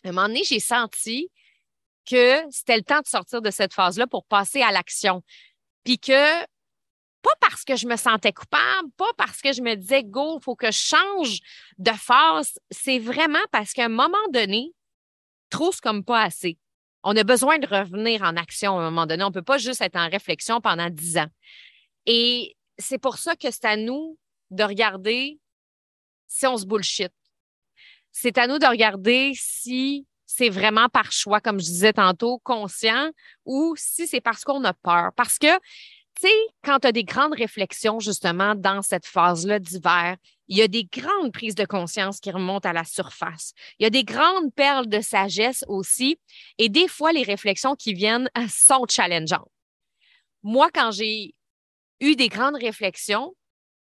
À 0.04 0.10
un 0.10 0.12
moment 0.12 0.28
donné, 0.28 0.44
j'ai 0.44 0.60
senti 0.60 1.30
que 2.10 2.42
c'était 2.52 2.78
le 2.78 2.84
temps 2.84 3.02
de 3.02 3.08
sortir 3.08 3.42
de 3.42 3.52
cette 3.52 3.74
phase-là 3.74 4.08
pour 4.08 4.26
passer 4.26 4.62
à 4.62 4.72
l'action. 4.72 5.24
Puis 5.84 6.00
que, 6.00 6.42
pas 7.22 7.36
parce 7.42 7.64
que 7.64 7.76
je 7.76 7.88
me 7.88 7.96
sentais 7.96 8.32
coupable, 8.32 8.90
pas 8.96 9.12
parce 9.18 9.42
que 9.42 9.52
je 9.52 9.62
me 9.62 9.76
disais, 9.76 10.04
go, 10.04 10.38
il 10.40 10.44
faut 10.44 10.56
que 10.56 10.72
je 10.72 10.78
change 10.78 11.40
de 11.80 11.92
phase, 11.92 12.60
c'est 12.72 13.00
vraiment 13.00 13.44
parce 13.52 13.74
qu'à 13.74 13.86
un 13.86 13.90
moment 13.90 14.18
donné, 14.32 14.72
trop, 15.50 15.72
c'est 15.72 15.82
comme 15.82 16.06
pas 16.06 16.22
assez. 16.22 16.58
On 17.04 17.16
a 17.16 17.24
besoin 17.24 17.58
de 17.58 17.68
revenir 17.68 18.22
en 18.22 18.36
action 18.36 18.78
à 18.78 18.82
un 18.82 18.92
moment 18.92 19.08
donné. 19.08 19.24
On 19.24 19.30
ne 19.30 19.34
peut 19.34 19.42
pas 19.42 19.58
juste 19.58 19.82
être 19.82 19.96
en 19.96 20.10
réflexion 20.10 20.62
pendant 20.62 20.90
dix 20.90 21.18
ans. 21.18 21.30
Et 22.06 22.56
c'est 22.78 22.98
pour 22.98 23.18
ça 23.18 23.36
que 23.36 23.52
c'est 23.52 23.66
à 23.66 23.76
nous 23.76 24.18
de 24.52 24.64
regarder 24.64 25.40
si 26.28 26.48
on 26.48 26.58
se 26.58 26.66
bullshit. 26.66 27.12
C'est 28.12 28.38
à 28.38 28.48
nous 28.48 28.60
de 28.60 28.66
regarder 28.66 29.34
si 29.36 30.08
c'est 30.26 30.50
vraiment 30.50 30.90
par 30.90 31.12
choix, 31.12 31.42
comme 31.42 31.60
je 31.60 31.66
disais 31.66 31.94
tantôt, 31.94 32.40
conscient, 32.40 33.10
ou 33.46 33.74
si 33.78 34.08
c'est 34.08 34.22
parce 34.22 34.44
qu'on 34.44 34.64
a 34.64 34.74
peur. 34.74 35.12
Parce 35.16 35.40
que, 35.40 35.52
tu 35.58 36.28
sais, 36.28 36.34
quand 36.64 36.80
tu 36.80 36.88
as 36.88 36.92
des 36.92 37.04
grandes 37.04 37.34
réflexions, 37.34 38.00
justement, 38.00 38.56
dans 38.56 38.82
cette 38.82 39.06
phase-là 39.06 39.60
d'hiver, 39.60 40.18
il 40.48 40.58
y 40.58 40.62
a 40.62 40.68
des 40.68 40.84
grandes 40.86 41.32
prises 41.32 41.56
de 41.56 41.66
conscience 41.66 42.20
qui 42.20 42.32
remontent 42.32 42.68
à 42.70 42.74
la 42.74 42.84
surface. 42.84 43.54
Il 43.80 43.84
y 43.84 43.86
a 43.86 43.90
des 43.90 44.04
grandes 44.04 44.54
perles 44.54 44.88
de 44.88 45.02
sagesse 45.02 45.64
aussi. 45.68 46.20
Et 46.58 46.70
des 46.70 46.88
fois, 46.88 47.12
les 47.12 47.24
réflexions 47.24 47.76
qui 47.76 47.94
viennent 47.94 48.30
sont 48.50 48.86
challengeantes. 48.90 49.50
Moi, 50.44 50.70
quand 50.74 50.92
j'ai 50.92 51.36
eu 52.00 52.16
des 52.16 52.30
grandes 52.30 52.56
réflexions, 52.56 53.34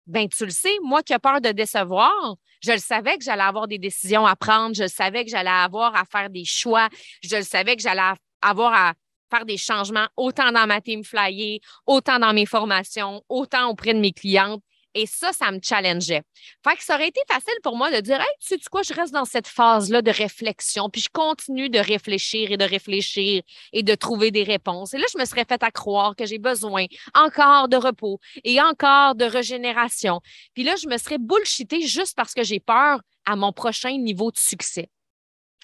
ben 0.07 0.27
tu 0.29 0.45
le 0.45 0.51
sais, 0.51 0.75
moi 0.83 1.01
qui 1.01 1.13
ai 1.13 1.19
peur 1.19 1.41
de 1.41 1.49
décevoir, 1.49 2.35
je 2.63 2.71
le 2.71 2.77
savais 2.77 3.17
que 3.17 3.23
j'allais 3.23 3.43
avoir 3.43 3.67
des 3.67 3.79
décisions 3.79 4.25
à 4.25 4.35
prendre, 4.35 4.75
je 4.75 4.87
savais 4.87 5.25
que 5.25 5.31
j'allais 5.31 5.49
avoir 5.49 5.95
à 5.95 6.05
faire 6.05 6.29
des 6.29 6.45
choix, 6.45 6.89
je 7.23 7.35
le 7.37 7.43
savais 7.43 7.75
que 7.75 7.81
j'allais 7.81 8.13
avoir 8.41 8.73
à 8.73 8.93
faire 9.31 9.45
des 9.45 9.57
changements 9.57 10.07
autant 10.15 10.51
dans 10.51 10.67
ma 10.67 10.81
team 10.81 11.03
flyer, 11.03 11.59
autant 11.85 12.19
dans 12.19 12.33
mes 12.33 12.45
formations, 12.45 13.23
autant 13.29 13.69
auprès 13.69 13.93
de 13.93 13.99
mes 13.99 14.13
clientes. 14.13 14.61
Et 14.97 15.05
ça, 15.07 15.33
ça 15.33 15.51
me 15.51 15.59
challengeait. 15.61 16.23
Fait 16.63 16.75
que 16.77 16.83
ça 16.83 16.95
aurait 16.95 17.09
été 17.09 17.19
facile 17.27 17.53
pour 17.61 17.75
moi 17.75 17.91
de 17.91 17.99
dire, 17.99 18.19
hey, 18.19 18.27
tu 18.39 18.47
sais 18.47 18.59
quoi, 18.71 18.81
je 18.81 18.93
reste 18.93 19.13
dans 19.13 19.25
cette 19.25 19.47
phase-là 19.47 20.01
de 20.01 20.09
réflexion, 20.09 20.89
puis 20.89 21.01
je 21.01 21.09
continue 21.11 21.69
de 21.69 21.79
réfléchir 21.79 22.49
et 22.51 22.57
de 22.57 22.63
réfléchir 22.63 23.43
et 23.73 23.83
de 23.83 23.93
trouver 23.93 24.31
des 24.31 24.43
réponses. 24.43 24.93
Et 24.93 24.97
là, 24.97 25.05
je 25.11 25.19
me 25.19 25.25
serais 25.25 25.43
fait 25.43 25.61
à 25.61 25.69
croire 25.69 26.15
que 26.15 26.25
j'ai 26.25 26.39
besoin 26.39 26.85
encore 27.13 27.67
de 27.67 27.75
repos 27.75 28.19
et 28.45 28.61
encore 28.61 29.15
de 29.15 29.25
régénération. 29.25 30.21
Puis 30.53 30.63
là, 30.63 30.77
je 30.77 30.87
me 30.87 30.97
serais 30.97 31.17
bullshité 31.17 31.81
juste 31.81 32.15
parce 32.15 32.33
que 32.33 32.43
j'ai 32.43 32.61
peur 32.61 33.01
à 33.25 33.35
mon 33.35 33.51
prochain 33.51 33.97
niveau 33.97 34.31
de 34.31 34.37
succès. 34.37 34.89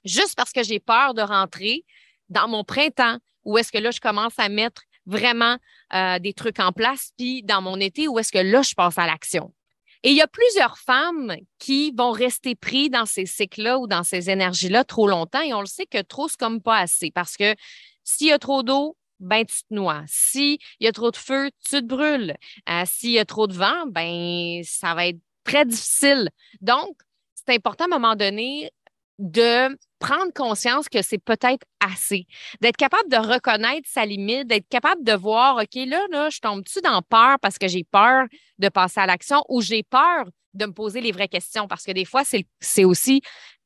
Juste 0.03 0.35
parce 0.35 0.51
que 0.51 0.61
j'ai 0.61 0.79
peur 0.79 1.13
de 1.13 1.21
rentrer 1.21 1.85
dans 2.27 2.49
mon 2.49 2.65
printemps 2.65 3.17
où 3.45 3.57
est-ce 3.57 3.71
que 3.71 3.77
là, 3.77 3.91
je 3.91 3.99
commence 3.99 4.37
à 4.37 4.49
mettre 4.49 4.83
vraiment 5.05 5.57
euh, 5.93 6.19
des 6.19 6.33
trucs 6.33 6.59
en 6.59 6.71
place, 6.71 7.11
puis 7.17 7.43
dans 7.43 7.61
mon 7.61 7.79
été, 7.79 8.07
où 8.07 8.19
est-ce 8.19 8.31
que 8.31 8.39
là, 8.39 8.61
je 8.61 8.73
passe 8.73 8.97
à 8.97 9.05
l'action? 9.05 9.53
Et 10.03 10.09
il 10.09 10.15
y 10.15 10.21
a 10.21 10.27
plusieurs 10.27 10.79
femmes 10.79 11.35
qui 11.59 11.91
vont 11.95 12.11
rester 12.11 12.55
pris 12.55 12.89
dans 12.89 13.05
ces 13.05 13.27
cycles-là 13.27 13.77
ou 13.77 13.87
dans 13.87 14.03
ces 14.03 14.31
énergies-là 14.31 14.83
trop 14.83 15.07
longtemps 15.07 15.41
et 15.41 15.53
on 15.53 15.61
le 15.61 15.67
sait 15.67 15.85
que 15.85 16.01
trop, 16.01 16.27
c'est 16.27 16.39
comme 16.39 16.61
pas 16.61 16.77
assez 16.77 17.11
parce 17.11 17.37
que 17.37 17.55
s'il 18.03 18.27
y 18.27 18.31
a 18.31 18.39
trop 18.39 18.63
d'eau, 18.63 18.97
ben 19.19 19.45
tu 19.45 19.61
te 19.61 19.73
noies. 19.73 20.03
S'il 20.07 20.57
y 20.79 20.87
a 20.87 20.91
trop 20.91 21.11
de 21.11 21.17
feu, 21.17 21.51
tu 21.63 21.81
te 21.81 21.85
brûles. 21.85 22.35
Euh, 22.67 22.83
s'il 22.85 23.11
y 23.11 23.19
a 23.19 23.25
trop 23.25 23.45
de 23.45 23.53
vent, 23.53 23.85
ben 23.87 24.63
ça 24.63 24.95
va 24.95 25.05
être 25.05 25.19
très 25.43 25.65
difficile. 25.65 26.29
Donc, 26.61 26.97
c'est 27.35 27.53
important 27.53 27.85
à 27.85 27.87
un 27.87 27.99
moment 27.99 28.15
donné 28.15 28.71
de 29.19 29.77
prendre 30.01 30.33
conscience 30.33 30.89
que 30.89 31.01
c'est 31.01 31.19
peut-être 31.19 31.65
assez, 31.79 32.25
d'être 32.59 32.75
capable 32.75 33.07
de 33.09 33.17
reconnaître 33.17 33.87
sa 33.87 34.05
limite, 34.05 34.47
d'être 34.47 34.67
capable 34.67 35.03
de 35.03 35.13
voir, 35.13 35.57
OK, 35.57 35.75
là, 35.75 36.05
là, 36.09 36.29
je 36.29 36.39
tombe-tu 36.39 36.81
dans 36.81 37.01
peur 37.03 37.37
parce 37.39 37.57
que 37.57 37.67
j'ai 37.67 37.83
peur 37.83 38.25
de 38.57 38.67
passer 38.67 38.99
à 38.99 39.05
l'action 39.05 39.43
ou 39.47 39.61
j'ai 39.61 39.83
peur 39.83 40.25
de 40.55 40.65
me 40.65 40.73
poser 40.73 40.99
les 40.99 41.11
vraies 41.11 41.27
questions? 41.27 41.67
Parce 41.67 41.83
que 41.83 41.91
des 41.91 42.03
fois, 42.03 42.23
c'est 42.25 42.83
aussi 42.83 43.21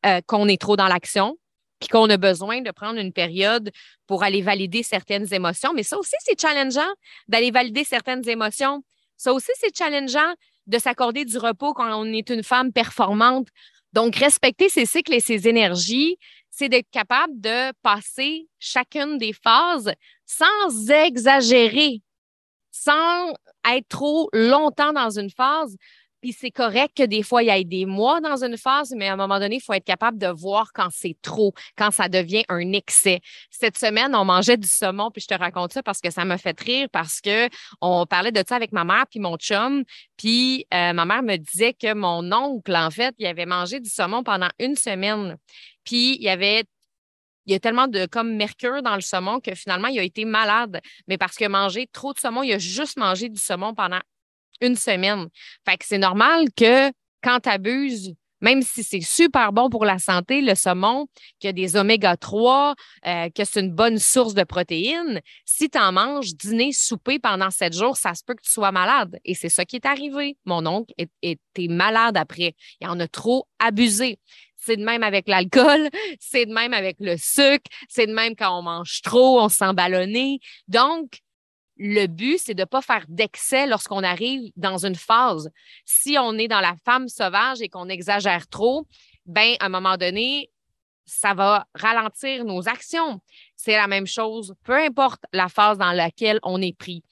euh, 0.06 0.20
qu'on 0.28 0.48
est 0.48 0.62
trop 0.62 0.76
dans 0.76 0.88
l'action 0.88 1.38
puis 1.80 1.90
qu'on 1.90 2.10
a 2.10 2.18
besoin 2.18 2.62
de 2.62 2.72
prendre 2.72 3.00
une 3.00 3.14
période 3.14 3.72
pour 4.06 4.24
aller 4.24 4.42
valider 4.42 4.84
certaines 4.84 5.34
émotions. 5.34 5.74
Mais 5.74 5.84
ça 5.84 5.98
aussi, 5.98 6.16
c'est 6.20 6.40
challengeant 6.40 6.92
d'aller 7.28 7.52
valider 7.52 7.84
certaines 7.84 8.28
émotions 8.28 8.84
Ça 9.18 9.34
aussi, 9.34 9.52
c'est 9.56 9.76
challengeant 9.76 10.34
de 10.68 10.78
s'accorder 10.80 11.26
du 11.26 11.38
repos 11.38 11.74
quand 11.74 11.94
on 11.96 12.06
est 12.12 12.30
une 12.30 12.44
femme 12.44 12.72
performante. 12.72 13.48
Donc, 13.96 14.18
respecter 14.18 14.68
ses 14.68 14.86
cycles 14.86 15.14
et 15.14 15.22
ses 15.22 15.48
énergies, 15.48 16.18
c'est 16.50 16.68
d'être 16.68 16.90
capable 16.92 17.40
de 17.40 17.72
passer 17.82 18.50
chacune 18.60 19.18
des 19.18 19.32
phases 19.32 19.94
sans 20.26 20.90
exagérer, 20.90 22.02
sans 22.72 23.34
être 23.66 23.88
trop 23.88 24.30
longtemps 24.34 24.92
dans 24.92 25.18
une 25.18 25.30
phase. 25.30 25.78
Puis 26.26 26.34
c'est 26.34 26.50
correct 26.50 26.98
que 26.98 27.04
des 27.04 27.22
fois, 27.22 27.44
il 27.44 27.46
y 27.46 27.50
ait 27.52 27.64
des 27.64 27.86
mois 27.86 28.20
dans 28.20 28.44
une 28.44 28.58
phase, 28.58 28.96
mais 28.98 29.10
à 29.10 29.14
un 29.14 29.16
moment 29.16 29.38
donné, 29.38 29.58
il 29.58 29.62
faut 29.62 29.74
être 29.74 29.86
capable 29.86 30.18
de 30.18 30.26
voir 30.26 30.74
quand 30.74 30.88
c'est 30.92 31.16
trop, 31.22 31.54
quand 31.78 31.92
ça 31.92 32.10
devient 32.10 32.44
un 32.50 32.74
excès. 32.74 33.22
Cette 33.52 33.78
semaine, 33.78 34.16
on 34.16 34.26
mangeait 34.26 34.58
du 34.58 34.68
saumon, 34.68 35.12
puis 35.12 35.22
je 35.22 35.28
te 35.28 35.40
raconte 35.40 35.74
ça 35.74 35.84
parce 35.84 36.02
que 36.02 36.10
ça 36.10 36.26
m'a 36.26 36.40
fait 36.40 36.60
rire, 36.60 36.88
parce 36.92 37.22
que 37.22 37.48
on 37.80 38.08
parlait 38.08 38.32
de 38.32 38.44
ça 38.44 38.56
avec 38.56 38.72
ma 38.72 38.84
mère 38.84 39.06
puis 39.08 39.20
mon 39.20 39.38
chum, 39.38 39.84
puis 40.18 40.66
euh, 40.74 40.94
ma 40.94 41.06
mère 41.06 41.22
me 41.22 41.38
disait 41.38 41.74
que 41.74 41.94
mon 41.94 42.32
oncle, 42.32 42.76
en 42.76 42.90
fait, 42.90 43.14
il 43.20 43.28
avait 43.28 43.46
mangé 43.46 43.80
du 43.80 43.90
saumon 43.92 44.24
pendant 44.24 44.50
une 44.58 44.76
semaine. 44.76 45.38
Puis 45.84 46.16
il 46.16 46.24
y 46.24 46.30
avait 46.30 46.64
il 47.46 47.54
y 47.54 47.56
a 47.56 47.60
tellement 47.60 47.88
de 47.88 48.08
comme 48.08 48.36
mercure 48.36 48.82
dans 48.82 48.96
le 48.96 49.02
saumon 49.02 49.40
que 49.40 49.54
finalement, 49.54 49.90
il 49.90 50.00
a 50.00 50.04
été 50.04 50.26
malade. 50.26 50.82
Mais 51.08 51.20
parce 51.20 51.36
que 51.36 51.48
manger 51.48 51.88
trop 51.94 52.14
de 52.14 52.20
saumon, 52.20 52.42
il 52.42 52.52
a 52.54 52.58
juste 52.58 52.98
mangé 52.98 53.30
du 53.30 53.40
saumon 53.40 53.76
pendant 53.76 54.00
une 54.62 54.76
semaine. 54.76 55.28
Fait 55.68 55.78
que 55.78 55.86
c'est 55.86 55.98
normal 55.98 56.46
que 56.56 56.92
quand 57.24 57.40
tu 57.42 57.50
abuses, 57.50 58.14
même 58.42 58.62
si 58.62 58.84
c'est 58.84 59.02
super 59.02 59.52
bon 59.52 59.70
pour 59.70 59.86
la 59.86 59.98
santé, 59.98 60.42
le 60.42 60.56
saumon, 60.56 61.08
qu'il 61.40 61.48
y 61.48 61.50
a 61.50 61.54
des 61.54 61.76
oméga 61.78 62.18
3, 62.18 62.76
euh, 63.08 63.30
que 63.30 63.44
c'est 63.44 63.62
une 63.62 63.74
bonne 63.74 63.98
source 63.98 64.34
de 64.34 64.44
protéines, 64.44 65.22
si 65.46 65.70
tu 65.70 65.80
en 65.80 65.92
manges 65.92 66.36
dîner, 66.36 66.72
souper 66.72 67.18
pendant 67.18 67.50
sept 67.50 67.74
jours, 67.74 67.98
ça 67.98 68.14
se 68.14 68.24
peut 68.24 68.36
que 68.36 68.44
tu 68.44 68.52
sois 68.52 68.72
malade. 68.72 69.18
Et 69.26 69.34
c'est 69.34 69.50
ça 69.50 69.66
qui 69.66 69.78
est 69.78 69.86
arrivé. 69.86 70.38
Mon 70.46 70.66
oncle 70.68 70.94
était 71.22 71.68
malade 71.68 72.18
après. 72.18 72.56
Il 72.82 72.88
en 72.88 73.00
a 73.00 73.08
trop 73.08 73.48
abusé. 73.58 74.20
C'est 74.58 74.78
de 74.78 74.84
même 74.84 75.04
avec 75.04 75.28
l'alcool, 75.28 75.90
c'est 76.20 76.46
de 76.46 76.54
même 76.54 76.74
avec 76.74 76.98
le 77.00 77.18
sucre, 77.18 77.70
c'est 77.88 78.08
de 78.08 78.14
même 78.14 78.36
quand 78.36 78.60
on 78.60 78.64
mange 78.64 79.02
trop, 79.04 79.40
on 79.40 79.50
se 79.50 79.58
sent 79.58 79.74
ballonné. 79.74 80.40
Donc, 80.68 81.20
le 81.78 82.08
but, 82.08 82.40
c'est 82.40 82.54
de 82.54 82.62
ne 82.62 82.66
pas 82.66 82.82
faire 82.82 83.06
d'excès 83.08 83.68
lorsqu'on 83.68 84.04
arrive 84.04 84.52
dans 84.56 84.86
une 84.86 84.96
phase. 84.96 85.50
Si 85.86 86.18
on 86.20 86.34
est 86.38 86.48
dans 86.48 86.62
la 86.62 86.76
femme 86.86 87.10
sauvage 87.10 87.62
et 87.62 87.70
qu'on 87.70 87.90
exagère 87.90 88.48
trop, 88.48 88.88
ben, 89.26 89.56
à 89.60 89.66
un 89.66 89.70
moment 89.70 89.98
donné, 89.98 90.52
ça 91.06 91.34
va 91.34 91.68
ralentir 91.76 92.46
nos 92.46 92.68
actions. 92.68 93.22
C'est 93.56 93.76
la 93.76 93.88
même 93.88 94.08
chose, 94.08 94.56
peu 94.64 94.76
importe 94.76 95.24
la 95.34 95.50
phase 95.50 95.78
dans 95.78 95.92
laquelle 95.92 96.40
on 96.44 96.62
est 96.62 96.76
pris 96.78 97.04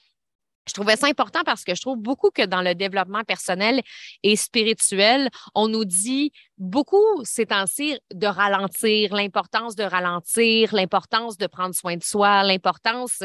je 0.66 0.72
trouvais 0.72 0.96
ça 0.96 1.06
important 1.06 1.42
parce 1.44 1.64
que 1.64 1.74
je 1.74 1.80
trouve 1.80 1.98
beaucoup 1.98 2.30
que 2.30 2.44
dans 2.44 2.62
le 2.62 2.74
développement 2.74 3.22
personnel 3.24 3.82
et 4.22 4.36
spirituel, 4.36 5.28
on 5.54 5.68
nous 5.68 5.84
dit 5.84 6.32
beaucoup 6.56 7.24
ces 7.24 7.46
temps-ci 7.46 7.98
de 8.12 8.26
ralentir, 8.26 9.14
l'importance 9.14 9.74
de 9.74 9.82
ralentir, 9.82 10.74
l'importance 10.74 11.36
de 11.36 11.46
prendre 11.46 11.74
soin 11.74 11.96
de 11.96 12.02
soi, 12.02 12.42
l'importance 12.44 13.22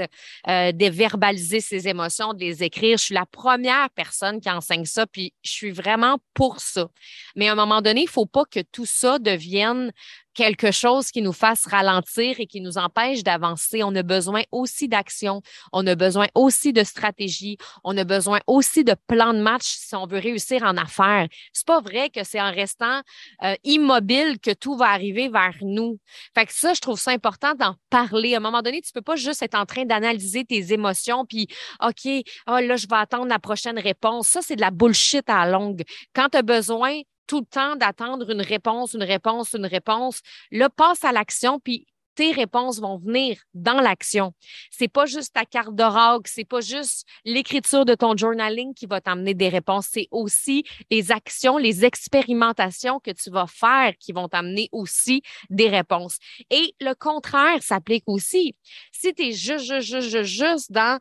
euh, 0.48 0.72
de 0.72 0.86
verbaliser 0.89 1.62
ses 1.62 1.88
émotions, 1.88 2.34
de 2.34 2.39
les 2.39 2.63
écrire. 2.63 2.98
Je 2.98 3.03
suis 3.05 3.15
la 3.15 3.25
première 3.25 3.89
personne 3.91 4.41
qui 4.41 4.50
enseigne 4.50 4.86
ça, 4.86 5.05
puis 5.05 5.34
je 5.43 5.51
suis 5.51 5.72
vraiment 5.72 6.17
pour 6.34 6.60
ça. 6.60 6.89
Mais 7.36 7.48
à 7.48 7.53
un 7.53 7.55
moment 7.55 7.81
donné, 7.81 8.01
il 8.01 8.05
ne 8.05 8.10
faut 8.10 8.25
pas 8.25 8.46
que 8.46 8.62
tout 8.72 8.86
ça 8.86 9.19
devienne 9.19 9.91
quelque 10.39 10.72
chose 10.72 11.12
qui 11.12 11.22
nous 11.22 11.34
fasse 11.34 11.65
ralentir 11.65 12.39
et 12.39 12.48
qui 12.48 12.62
nous 12.62 12.77
empêche 12.77 13.24
d'avancer. 13.24 13.84
On 13.84 13.93
a 13.93 14.03
besoin 14.03 14.43
aussi 14.53 14.88
d'action, 14.88 15.41
on 15.74 15.86
a 15.86 15.96
besoin 15.96 16.27
aussi 16.34 16.72
de 16.72 16.86
stratégie, 16.86 17.58
on 17.84 17.98
a 17.98 18.05
besoin 18.05 18.39
aussi 18.48 18.86
de 18.86 18.96
plan 19.08 19.34
de 19.34 19.41
match 19.41 19.65
si 19.65 19.98
on 19.98 20.08
veut 20.08 20.19
réussir 20.19 20.63
en 20.63 20.77
affaires. 20.77 21.27
C'est 21.51 21.67
pas 21.67 21.81
vrai 21.81 22.10
que 22.10 22.24
c'est 22.24 22.39
en 22.39 22.53
restant 22.53 23.01
euh, 23.43 23.55
immobile 23.65 24.39
que 24.39 24.51
tout 24.51 24.77
va 24.77 24.86
arriver 24.86 25.27
vers 25.27 25.58
nous. 25.62 26.00
Fait 26.34 26.46
que 26.46 26.53
ça, 26.53 26.74
je 26.74 26.79
trouve 26.79 26.98
ça 26.98 27.12
important 27.12 27.53
d'en 27.55 27.75
parler. 27.89 28.34
À 28.34 28.38
un 28.38 28.39
moment 28.39 28.62
donné, 28.62 28.81
tu 28.81 28.93
peux 28.93 29.01
pas 29.01 29.17
juste 29.17 29.41
être 29.41 29.55
en 29.55 29.65
train 29.65 29.84
d'analyser 29.84 30.46
tes 30.46 30.72
émotions 30.72 31.25
puis 31.25 31.50
OK, 31.84 32.10
oh 32.48 32.60
là, 32.60 32.77
je 32.77 32.88
vais 32.88 32.96
attendre 32.96 33.27
la 33.27 33.39
prochaine 33.39 33.77
réponse. 33.77 34.29
Ça, 34.29 34.41
c'est 34.41 34.55
de 34.55 34.62
la 34.62 34.72
bullshit 34.72 35.29
à 35.29 35.46
longue. 35.50 35.84
Quand 36.15 36.29
tu 36.29 36.38
as 36.38 36.43
besoin 36.43 37.01
tout 37.29 37.42
le 37.42 37.46
temps 37.46 37.75
d'attendre 37.75 38.31
une 38.31 38.42
réponse, 38.42 38.96
une 38.96 39.03
réponse, 39.03 39.53
une 39.53 39.68
réponse. 39.68 40.22
Là, 40.51 40.68
passe 40.68 41.05
à 41.05 41.11
l'action, 41.11 41.59
puis 41.59 41.85
tes 42.15 42.31
réponses 42.31 42.81
vont 42.81 42.98
venir 42.98 43.37
dans 43.53 43.79
l'action. 43.79 44.33
C'est 44.72 44.87
pas 44.87 45.05
juste 45.05 45.35
ta 45.35 45.46
carte 45.46 45.75
d'oracle, 45.75 46.29
c'est 46.29 46.44
pas 46.44 46.59
juste 46.59 47.05
l'écriture 47.24 47.85
de 47.85 47.94
ton 47.94 48.18
journaling 48.18 48.74
qui 48.74 48.87
va 48.87 49.00
t'amener 49.00 49.35
des 49.35 49.48
réponses, 49.48 49.87
c'est 49.92 50.07
aussi 50.09 50.63
les 50.89 51.11
actions, 51.11 51.57
les 51.57 51.85
expérimentations 51.85 53.00
que 53.00 53.11
tu 53.11 53.29
vas 53.29 53.46
faire 53.48 53.94
qui 54.00 54.11
vont 54.11 54.27
t'amener 54.27 54.68
aussi 54.72 55.22
des 55.51 55.70
réponses. 55.70 56.18
Et 56.50 56.74
le 56.81 56.96
contraire 56.96 57.61
s'applique 57.61 58.03
aussi. 58.07 58.55
Si 58.92 59.13
tu 59.13 59.27
es 59.27 59.31
juste, 59.31 59.65
juste, 59.65 60.01
juste, 60.01 60.24
juste 60.24 60.72
dans 60.72 61.00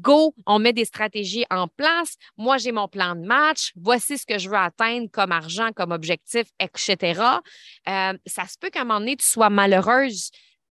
Go, 0.00 0.34
on 0.46 0.58
met 0.58 0.72
des 0.72 0.84
stratégies 0.84 1.44
en 1.50 1.68
place. 1.68 2.16
Moi, 2.36 2.58
j'ai 2.58 2.72
mon 2.72 2.88
plan 2.88 3.14
de 3.14 3.24
match. 3.26 3.72
Voici 3.76 4.18
ce 4.18 4.26
que 4.26 4.38
je 4.38 4.48
veux 4.48 4.56
atteindre 4.56 5.08
comme 5.12 5.32
argent, 5.32 5.70
comme 5.74 5.92
objectif, 5.92 6.46
etc. 6.58 7.20
Euh, 7.88 8.12
ça 8.26 8.46
se 8.46 8.58
peut 8.58 8.70
qu'à 8.70 8.82
un 8.82 8.84
moment 8.84 9.00
donné, 9.00 9.16
tu 9.16 9.26
sois 9.26 9.50
malheureuse 9.50 10.30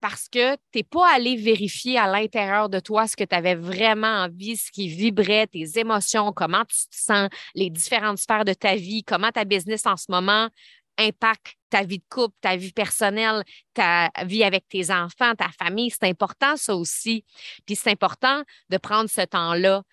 parce 0.03 0.27
que 0.27 0.55
tu 0.55 0.59
n'es 0.75 0.83
pas 0.83 1.13
allé 1.15 1.37
vérifier 1.37 1.97
à 1.97 2.07
l'intérieur 2.07 2.67
de 2.67 2.81
toi 2.81 3.07
ce 3.07 3.15
que 3.15 3.23
tu 3.23 3.33
avais 3.33 3.55
vraiment 3.55 4.25
envie, 4.25 4.57
ce 4.57 4.69
qui 4.69 4.89
vibrait, 4.89 5.47
tes 5.47 5.79
émotions, 5.79 6.33
comment 6.33 6.65
tu 6.65 6.89
te 6.89 6.95
sens, 6.95 7.29
les 7.55 7.69
différentes 7.69 8.17
sphères 8.17 8.43
de 8.43 8.53
ta 8.53 8.75
vie, 8.75 9.05
comment 9.05 9.31
ta 9.31 9.45
business 9.45 9.85
en 9.85 9.95
ce 9.95 10.07
moment 10.09 10.49
impacte 10.97 11.57
ta 11.69 11.83
vie 11.83 11.99
de 11.99 12.05
couple, 12.09 12.35
ta 12.41 12.55
vie 12.55 12.71
personnelle, 12.71 13.43
ta 13.73 14.09
vie 14.25 14.43
avec 14.43 14.67
tes 14.67 14.91
enfants, 14.91 15.33
ta 15.35 15.49
famille. 15.49 15.89
C'est 15.89 16.07
important, 16.07 16.55
ça 16.55 16.75
aussi. 16.75 17.25
Puis 17.65 17.75
c'est 17.75 17.91
important 17.91 18.43
de 18.69 18.77
prendre 18.77 19.09
ce 19.09 19.21
temps-là. 19.21 19.83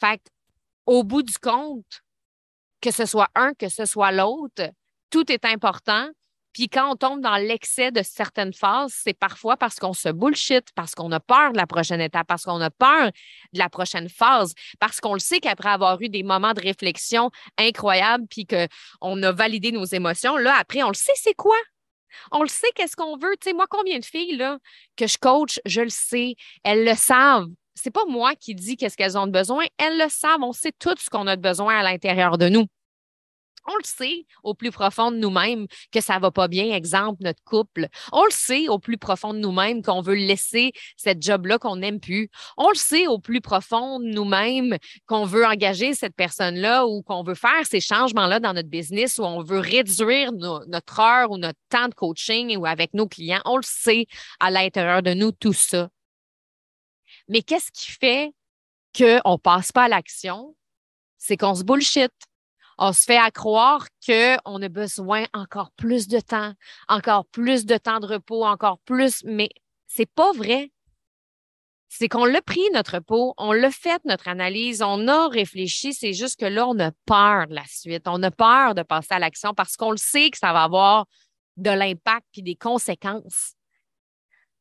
Fait 0.00 0.20
au 0.86 1.04
bout 1.04 1.22
du 1.22 1.36
compte, 1.38 2.02
que 2.80 2.90
ce 2.90 3.04
soit 3.04 3.28
un, 3.34 3.52
que 3.54 3.68
ce 3.68 3.84
soit 3.84 4.12
l'autre, 4.12 4.70
tout 5.10 5.30
est 5.30 5.44
important. 5.44 6.08
Puis 6.58 6.68
quand 6.68 6.90
on 6.90 6.96
tombe 6.96 7.20
dans 7.20 7.36
l'excès 7.36 7.92
de 7.92 8.02
certaines 8.02 8.52
phases, 8.52 8.92
c'est 8.92 9.16
parfois 9.16 9.56
parce 9.56 9.76
qu'on 9.76 9.92
se 9.92 10.08
bullshit, 10.08 10.72
parce 10.74 10.92
qu'on 10.96 11.12
a 11.12 11.20
peur 11.20 11.52
de 11.52 11.56
la 11.56 11.68
prochaine 11.68 12.00
étape, 12.00 12.26
parce 12.26 12.42
qu'on 12.42 12.60
a 12.60 12.68
peur 12.68 13.12
de 13.52 13.58
la 13.60 13.68
prochaine 13.68 14.08
phase, 14.08 14.54
parce 14.80 14.98
qu'on 14.98 15.12
le 15.12 15.20
sait 15.20 15.38
qu'après 15.38 15.68
avoir 15.68 16.02
eu 16.02 16.08
des 16.08 16.24
moments 16.24 16.54
de 16.54 16.60
réflexion 16.60 17.30
incroyables, 17.58 18.26
puis 18.28 18.44
qu'on 18.44 19.22
a 19.22 19.30
validé 19.30 19.70
nos 19.70 19.84
émotions, 19.84 20.36
là, 20.36 20.56
après, 20.58 20.82
on 20.82 20.88
le 20.88 20.94
sait, 20.94 21.12
c'est 21.14 21.34
quoi? 21.34 21.54
On 22.32 22.42
le 22.42 22.48
sait, 22.48 22.72
qu'est-ce 22.74 22.96
qu'on 22.96 23.16
veut? 23.16 23.36
Tu 23.40 23.50
sais, 23.50 23.52
moi, 23.52 23.66
combien 23.70 24.00
de 24.00 24.04
filles 24.04 24.36
là, 24.36 24.58
que 24.96 25.06
je 25.06 25.16
coach, 25.16 25.60
je 25.64 25.82
le 25.82 25.90
sais, 25.90 26.34
elles 26.64 26.84
le 26.84 26.96
savent. 26.96 27.46
C'est 27.76 27.92
pas 27.92 28.04
moi 28.08 28.34
qui 28.34 28.56
dis 28.56 28.76
qu'est-ce 28.76 28.96
qu'elles 28.96 29.16
ont 29.16 29.28
besoin, 29.28 29.64
elles 29.78 29.96
le 29.96 30.08
savent. 30.08 30.42
On 30.42 30.52
sait 30.52 30.72
tout 30.76 30.96
ce 30.98 31.08
qu'on 31.08 31.28
a 31.28 31.36
de 31.36 31.40
besoin 31.40 31.78
à 31.78 31.84
l'intérieur 31.84 32.36
de 32.36 32.48
nous 32.48 32.66
on 33.68 33.76
le 33.76 33.84
sait 33.84 34.26
au 34.42 34.54
plus 34.54 34.70
profond 34.70 35.10
de 35.10 35.16
nous-mêmes 35.16 35.66
que 35.92 36.00
ça 36.00 36.18
va 36.18 36.30
pas 36.30 36.48
bien, 36.48 36.74
exemple, 36.74 37.22
notre 37.22 37.42
couple. 37.44 37.88
On 38.12 38.24
le 38.24 38.30
sait 38.30 38.68
au 38.68 38.78
plus 38.78 38.98
profond 38.98 39.34
de 39.34 39.38
nous-mêmes 39.38 39.82
qu'on 39.82 40.00
veut 40.00 40.14
laisser 40.14 40.72
cette 40.96 41.22
job-là 41.22 41.58
qu'on 41.58 41.76
n'aime 41.76 42.00
plus. 42.00 42.30
On 42.56 42.70
le 42.70 42.76
sait 42.76 43.06
au 43.06 43.18
plus 43.18 43.40
profond 43.40 44.00
de 44.00 44.06
nous-mêmes 44.06 44.78
qu'on 45.06 45.24
veut 45.24 45.44
engager 45.44 45.94
cette 45.94 46.16
personne-là 46.16 46.86
ou 46.86 47.02
qu'on 47.02 47.22
veut 47.22 47.34
faire 47.34 47.66
ces 47.66 47.80
changements-là 47.80 48.40
dans 48.40 48.54
notre 48.54 48.68
business 48.68 49.18
ou 49.18 49.24
on 49.24 49.42
veut 49.42 49.60
réduire 49.60 50.32
notre 50.32 51.00
heure 51.00 51.30
ou 51.30 51.36
notre 51.36 51.58
temps 51.68 51.88
de 51.88 51.94
coaching 51.94 52.56
ou 52.56 52.66
avec 52.66 52.94
nos 52.94 53.06
clients. 53.06 53.42
On 53.44 53.56
le 53.56 53.62
sait 53.64 54.06
à 54.40 54.50
l'intérieur 54.50 55.02
de 55.02 55.14
nous, 55.14 55.32
tout 55.32 55.52
ça. 55.52 55.88
Mais 57.28 57.42
qu'est-ce 57.42 57.70
qui 57.70 57.90
fait 57.90 58.32
qu'on 58.96 59.32
ne 59.32 59.36
passe 59.36 59.72
pas 59.72 59.84
à 59.84 59.88
l'action? 59.88 60.56
C'est 61.18 61.36
qu'on 61.36 61.54
se 61.54 61.64
bullshit 61.64 62.12
on 62.78 62.92
se 62.92 63.02
fait 63.02 63.18
à 63.18 63.30
croire 63.30 63.86
qu'on 64.06 64.62
a 64.62 64.68
besoin 64.68 65.24
encore 65.34 65.72
plus 65.72 66.06
de 66.06 66.20
temps, 66.20 66.52
encore 66.88 67.26
plus 67.26 67.66
de 67.66 67.76
temps 67.76 67.98
de 68.00 68.06
repos, 68.06 68.44
encore 68.44 68.78
plus, 68.80 69.22
mais 69.24 69.50
c'est 69.86 70.10
pas 70.10 70.32
vrai. 70.32 70.70
C'est 71.88 72.08
qu'on 72.08 72.26
l'a 72.26 72.42
pris, 72.42 72.60
notre 72.74 72.96
repos, 72.96 73.34
on 73.38 73.52
l'a 73.52 73.70
fait, 73.70 74.00
notre 74.04 74.28
analyse, 74.28 74.82
on 74.82 75.08
a 75.08 75.28
réfléchi, 75.28 75.94
c'est 75.94 76.12
juste 76.12 76.38
que 76.38 76.46
là, 76.46 76.68
on 76.68 76.78
a 76.78 76.92
peur 77.06 77.48
de 77.48 77.54
la 77.54 77.64
suite, 77.66 78.06
on 78.06 78.22
a 78.22 78.30
peur 78.30 78.74
de 78.74 78.82
passer 78.82 79.14
à 79.14 79.18
l'action 79.18 79.54
parce 79.54 79.76
qu'on 79.76 79.90
le 79.90 79.96
sait 79.96 80.30
que 80.30 80.38
ça 80.38 80.52
va 80.52 80.64
avoir 80.64 81.06
de 81.56 81.70
l'impact 81.70 82.26
puis 82.32 82.42
des 82.42 82.56
conséquences. 82.56 83.54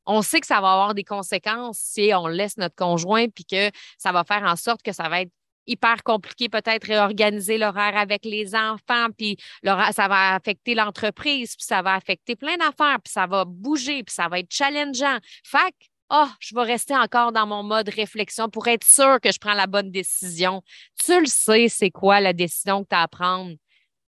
On 0.06 0.21
sait 0.21 0.39
que 0.39 0.47
ça 0.47 0.62
va 0.62 0.71
avoir 0.71 0.93
des 0.95 1.03
conséquences 1.03 1.80
si 1.80 2.12
on 2.15 2.27
laisse 2.27 2.58
notre 2.58 2.75
conjoint 2.75 3.27
puis 3.27 3.43
que 3.43 3.69
ça 3.97 4.13
va 4.13 4.23
faire 4.23 4.43
en 4.43 4.56
sorte 4.56 4.82
que 4.82 4.93
ça 4.93 5.10
va 5.10 5.21
être 5.21 5.32
hyper 5.67 6.03
compliqué 6.03 6.49
peut-être 6.49 6.88
réorganiser 6.88 7.58
l'horaire 7.58 7.97
avec 7.97 8.25
les 8.25 8.56
enfants, 8.56 9.08
puis 9.17 9.38
ça 9.63 10.08
va 10.08 10.36
affecter 10.36 10.73
l'entreprise, 10.75 11.56
puis 11.56 11.65
ça 11.65 11.82
va 11.82 11.93
affecter 11.95 12.36
plein 12.36 12.58
d'affaires, 12.58 12.99
puis 13.03 13.12
ça 13.12 13.27
va 13.27 13.45
bouger, 13.45 14.03
puis 14.03 14.13
ça 14.15 14.27
va 14.27 14.39
être 14.39 14.51
challengeant. 14.51 15.17
Fac, 15.43 15.73
Ah, 16.10 16.30
je 16.39 16.56
vais 16.56 16.63
rester 16.63 16.95
encore 16.95 17.34
dans 17.34 17.45
mon 17.45 17.63
mode 17.63 17.89
réflexion 17.89 18.49
pour 18.49 18.67
être 18.69 18.86
sûr 18.89 19.19
que 19.21 19.30
je 19.32 19.39
prends 19.39 19.53
la 19.53 19.67
bonne 19.67 19.91
décision. 19.91 20.62
Tu 21.03 21.19
le 21.19 21.25
sais, 21.25 21.67
c'est 21.67 21.91
quoi 21.91 22.21
la 22.21 22.32
décision 22.32 22.84
que 22.84 22.89
tu 22.89 22.95
as 22.95 23.01
à 23.01 23.08
prendre. 23.10 23.51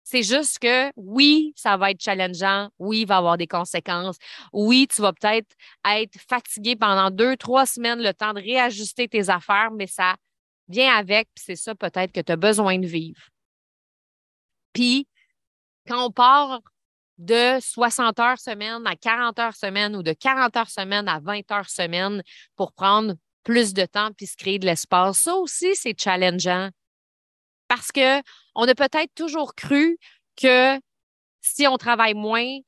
C'est 0.04 0.22
juste 0.22 0.58
que 0.58 0.90
oui, 0.96 1.52
ça 1.54 1.76
va 1.76 1.90
être 1.90 2.02
challengeant. 2.02 2.70
Oui, 2.78 3.00
il 3.02 3.06
va 3.06 3.18
avoir 3.18 3.36
des 3.36 3.46
conséquences. 3.46 4.16
Oui, 4.52 4.86
tu 4.92 5.00
vas 5.02 5.12
peut-être 5.12 5.54
être 5.86 6.18
fatigué 6.28 6.76
pendant 6.76 7.10
deux, 7.10 7.36
trois 7.36 7.66
semaines, 7.66 8.02
le 8.02 8.12
temps 8.12 8.32
de 8.32 8.40
réajuster 8.40 9.06
tes 9.06 9.28
affaires, 9.30 9.70
mais 9.70 9.86
ça 9.86 10.16
vient 10.72 10.94
avec, 10.96 11.28
puis 11.34 11.44
c'est 11.46 11.56
ça 11.56 11.74
peut-être 11.74 12.12
que 12.12 12.20
tu 12.20 12.32
as 12.32 12.36
besoin 12.36 12.78
de 12.78 12.86
vivre. 12.86 13.22
Puis, 14.72 15.06
quand 15.86 16.06
on 16.06 16.10
part 16.10 16.60
de 17.18 17.60
60 17.60 18.18
heures 18.20 18.38
semaine 18.38 18.86
à 18.86 18.96
40 18.96 19.38
heures 19.38 19.54
semaine 19.54 19.94
ou 19.94 20.02
de 20.02 20.12
40 20.12 20.56
heures 20.56 20.70
semaine 20.70 21.08
à 21.08 21.20
20 21.20 21.50
heures 21.52 21.68
semaine 21.68 22.22
pour 22.56 22.72
prendre 22.72 23.14
plus 23.44 23.74
de 23.74 23.84
temps 23.84 24.10
puis 24.16 24.26
se 24.26 24.36
créer 24.36 24.58
de 24.58 24.66
l'espace, 24.66 25.20
ça 25.20 25.34
aussi, 25.36 25.74
c'est 25.74 25.98
challengeant. 25.98 26.70
Parce 27.68 27.90
qu'on 27.92 28.68
a 28.68 28.74
peut-être 28.74 29.14
toujours 29.14 29.54
cru 29.54 29.98
que 30.36 30.78
si 31.40 31.66
on 31.66 31.76
travaille 31.76 32.14
moins, 32.14 32.58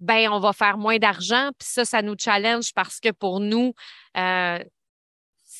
ben 0.00 0.28
on 0.30 0.40
va 0.40 0.52
faire 0.52 0.76
moins 0.76 0.98
d'argent. 0.98 1.50
Puis 1.58 1.68
ça, 1.68 1.84
ça 1.84 2.02
nous 2.02 2.16
challenge 2.18 2.72
parce 2.74 3.00
que 3.00 3.10
pour 3.10 3.40
nous, 3.40 3.72
euh, 4.16 4.58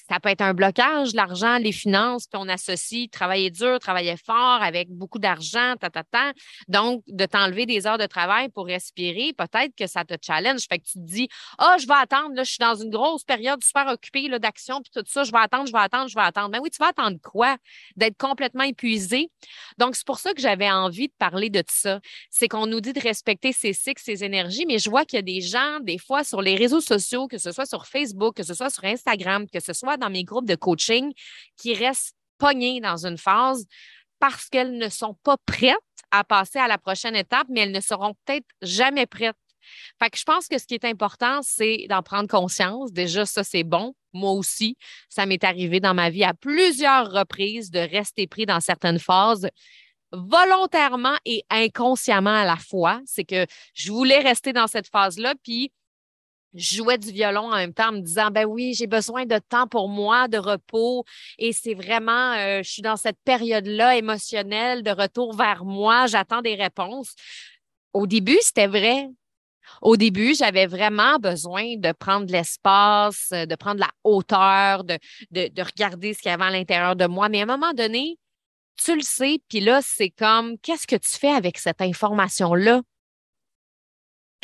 ça 0.09 0.21
peut 0.21 0.29
être 0.29 0.43
un 0.43 0.53
blocage, 0.53 1.15
l'argent, 1.15 1.57
les 1.57 1.73
finances, 1.73 2.27
puis 2.27 2.39
on 2.43 2.49
associe 2.49 3.09
travailler 3.11 3.51
dur, 3.51 3.79
travailler 3.79 4.17
fort 4.17 4.63
avec 4.63 4.91
beaucoup 4.91 5.19
d'argent, 5.19 5.75
ta, 5.81 5.89
ta, 5.89 6.03
ta. 6.03 6.33
Donc, 6.69 7.03
de 7.07 7.25
t'enlever 7.25 7.65
des 7.65 7.87
heures 7.87 7.99
de 7.99 8.07
travail 8.07 8.51
pour 8.51 8.67
respirer, 8.67 9.33
peut-être 9.33 9.75
que 9.75 9.87
ça 9.87 10.05
te 10.05 10.15
challenge. 10.21 10.67
Fait 10.69 10.79
que 10.79 10.85
tu 10.85 10.95
te 10.95 11.05
dis, 11.05 11.29
ah, 11.59 11.75
oh, 11.75 11.81
je 11.81 11.87
vais 11.87 11.95
attendre, 11.95 12.35
là, 12.35 12.45
je 12.45 12.51
suis 12.51 12.59
dans 12.61 12.75
une 12.75 12.91
grosse 12.91 13.25
période 13.25 13.63
super 13.65 13.87
occupée 13.87 14.29
d'action, 14.39 14.81
puis 14.83 14.91
tout 14.95 15.03
ça, 15.07 15.25
je 15.25 15.33
vais 15.33 15.39
attendre, 15.39 15.67
je 15.67 15.73
vais 15.73 15.79
attendre, 15.79 16.09
je 16.09 16.15
vais 16.15 16.23
attendre. 16.23 16.51
Mais 16.51 16.59
ben 16.59 16.65
oui, 16.65 16.71
tu 16.71 16.79
vas 16.79 16.89
attendre 16.89 17.17
quoi? 17.23 17.57
D'être 17.97 18.19
complètement 18.19 18.65
épuisé. 18.65 19.31
Donc, 19.79 19.97
c'est 19.97 20.07
pour 20.07 20.19
ça 20.19 20.35
que 20.35 20.41
j'avais 20.41 20.71
envie 20.71 21.09
de 21.09 21.15
parler 21.19 21.51
de 21.51 21.63
ça. 21.69 22.01
C'est 22.31 22.49
qu'on 22.49 22.67
nous 22.67 22.81
dit 22.81 22.93
de 22.93 23.01
respecter 23.01 23.53
ses 23.53 23.73
cycles, 23.73 24.03
ses 24.03 24.25
énergies, 24.25 24.67
mais 24.67 24.79
je 24.79 24.91
vois 24.91 25.05
qu'il 25.05 25.17
y 25.17 25.21
a 25.21 25.23
des 25.23 25.41
gens, 25.41 25.81
des 25.81 25.99
fois, 25.99 26.25
sur 26.25 26.43
les 26.43 26.57
réseaux 26.57 26.81
sociaux, 26.81 27.27
que 27.27 27.39
ce 27.39 27.53
soit 27.53 27.67
sur 27.67 27.87
Facebook, 27.87 28.37
que 28.37 28.43
ce 28.43 28.55
soit 28.55 28.71
sur 28.71 28.85
Instagram, 28.85 29.47
que 29.49 29.61
ce 29.61 29.73
soit 29.73 29.94
dans 29.97 30.11
mes 30.11 30.25
groupes 30.25 30.47
de 30.47 30.55
coaching 30.55 31.13
qui 31.57 31.75
restent 31.75 32.17
pognées 32.39 32.81
dans 32.81 33.07
une 33.07 33.19
phase 33.19 33.67
parce 34.19 34.49
qu'elles 34.49 34.77
ne 34.77 34.89
sont 34.89 35.15
pas 35.23 35.37
prêtes 35.45 35.77
à 36.11 36.25
passer 36.25 36.59
à 36.59 36.69
la 36.69 36.79
prochaine 36.79 37.17
étape, 37.17 37.47
mais 37.51 37.61
elles 37.61 37.73
ne 37.73 37.81
seront 37.81 38.15
peut-être 38.25 38.47
jamais 38.63 39.07
prêtes. 39.07 39.37
Fait 39.99 40.11
que 40.11 40.19
je 40.19 40.25
pense 40.25 40.47
que 40.47 40.59
ce 40.59 40.67
qui 40.67 40.75
est 40.75 40.85
important, 40.85 41.41
c'est 41.43 41.87
d'en 41.89 42.03
prendre 42.03 42.29
conscience. 42.29 42.93
Déjà, 42.93 43.27
ça, 43.27 43.43
c'est 43.45 43.65
bon. 43.65 43.95
Moi 44.13 44.33
aussi, 44.33 44.77
ça 45.09 45.27
m'est 45.27 45.43
arrivé 45.43 45.81
dans 45.81 45.95
ma 45.95 46.11
vie 46.11 46.25
à 46.25 46.35
plusieurs 46.35 47.11
reprises 47.11 47.71
de 47.71 47.81
rester 47.81 48.27
pris 48.27 48.47
dans 48.47 48.61
certaines 48.61 48.99
phases 48.99 49.49
volontairement 50.13 51.17
et 51.25 51.45
inconsciemment 51.51 52.35
à 52.35 52.45
la 52.45 52.57
fois. 52.57 53.01
C'est 53.05 53.25
que 53.25 53.47
je 53.75 53.91
voulais 53.91 54.21
rester 54.21 54.53
dans 54.53 54.69
cette 54.69 54.89
phase-là, 54.89 55.35
puis 55.43 55.73
jouais 56.55 56.99
du 56.99 57.13
violon 57.13 57.53
en 57.53 57.57
même 57.57 57.75
temps 57.75 57.89
en 57.89 57.93
me 57.93 58.01
disant 58.01 58.31
ben 58.31 58.45
oui, 58.45 58.75
j'ai 58.75 58.87
besoin 58.87 59.27
de 59.27 59.39
temps 59.39 59.67
pour 59.67 59.89
moi, 59.89 60.29
de 60.29 60.39
repos 60.39 61.05
et 61.39 61.53
c'est 61.53 61.75
vraiment 61.75 62.33
euh, 62.33 62.63
je 62.63 62.71
suis 62.71 62.83
dans 62.83 62.97
cette 62.97 63.19
période-là 63.25 63.97
émotionnelle 63.97 64.83
de 64.83 64.91
retour 64.91 65.35
vers 65.37 65.65
moi, 65.65 66.07
j'attends 66.07 66.43
des 66.43 66.55
réponses. 66.55 67.15
Au 67.93 68.07
début, 68.07 68.39
c'était 68.41 68.67
vrai. 68.67 69.09
Au 69.83 69.97
début, 69.97 70.35
j'avais 70.35 70.67
vraiment 70.67 71.19
besoin 71.19 71.77
de 71.77 71.93
prendre 71.93 72.31
l'espace, 72.31 73.31
de 73.31 73.55
prendre 73.55 73.81
la 73.81 73.91
hauteur, 74.05 74.85
de, 74.85 74.99
de, 75.31 75.49
de 75.49 75.63
regarder 75.63 76.13
ce 76.13 76.21
qu'il 76.21 76.31
y 76.31 76.35
avait 76.35 76.45
à 76.45 76.51
l'intérieur 76.51 76.97
de 76.97 77.07
moi. 77.07 77.29
Mais 77.29 77.41
à 77.41 77.45
un 77.45 77.47
moment 77.47 77.73
donné, 77.73 78.19
tu 78.77 78.95
le 78.95 79.03
sais, 79.03 79.39
puis 79.49 79.61
là, 79.61 79.81
c'est 79.83 80.11
comme, 80.11 80.59
qu'est-ce 80.59 80.87
que 80.87 80.97
tu 80.97 81.09
fais 81.09 81.31
avec 81.31 81.59
cette 81.59 81.81
information-là? 81.81 82.83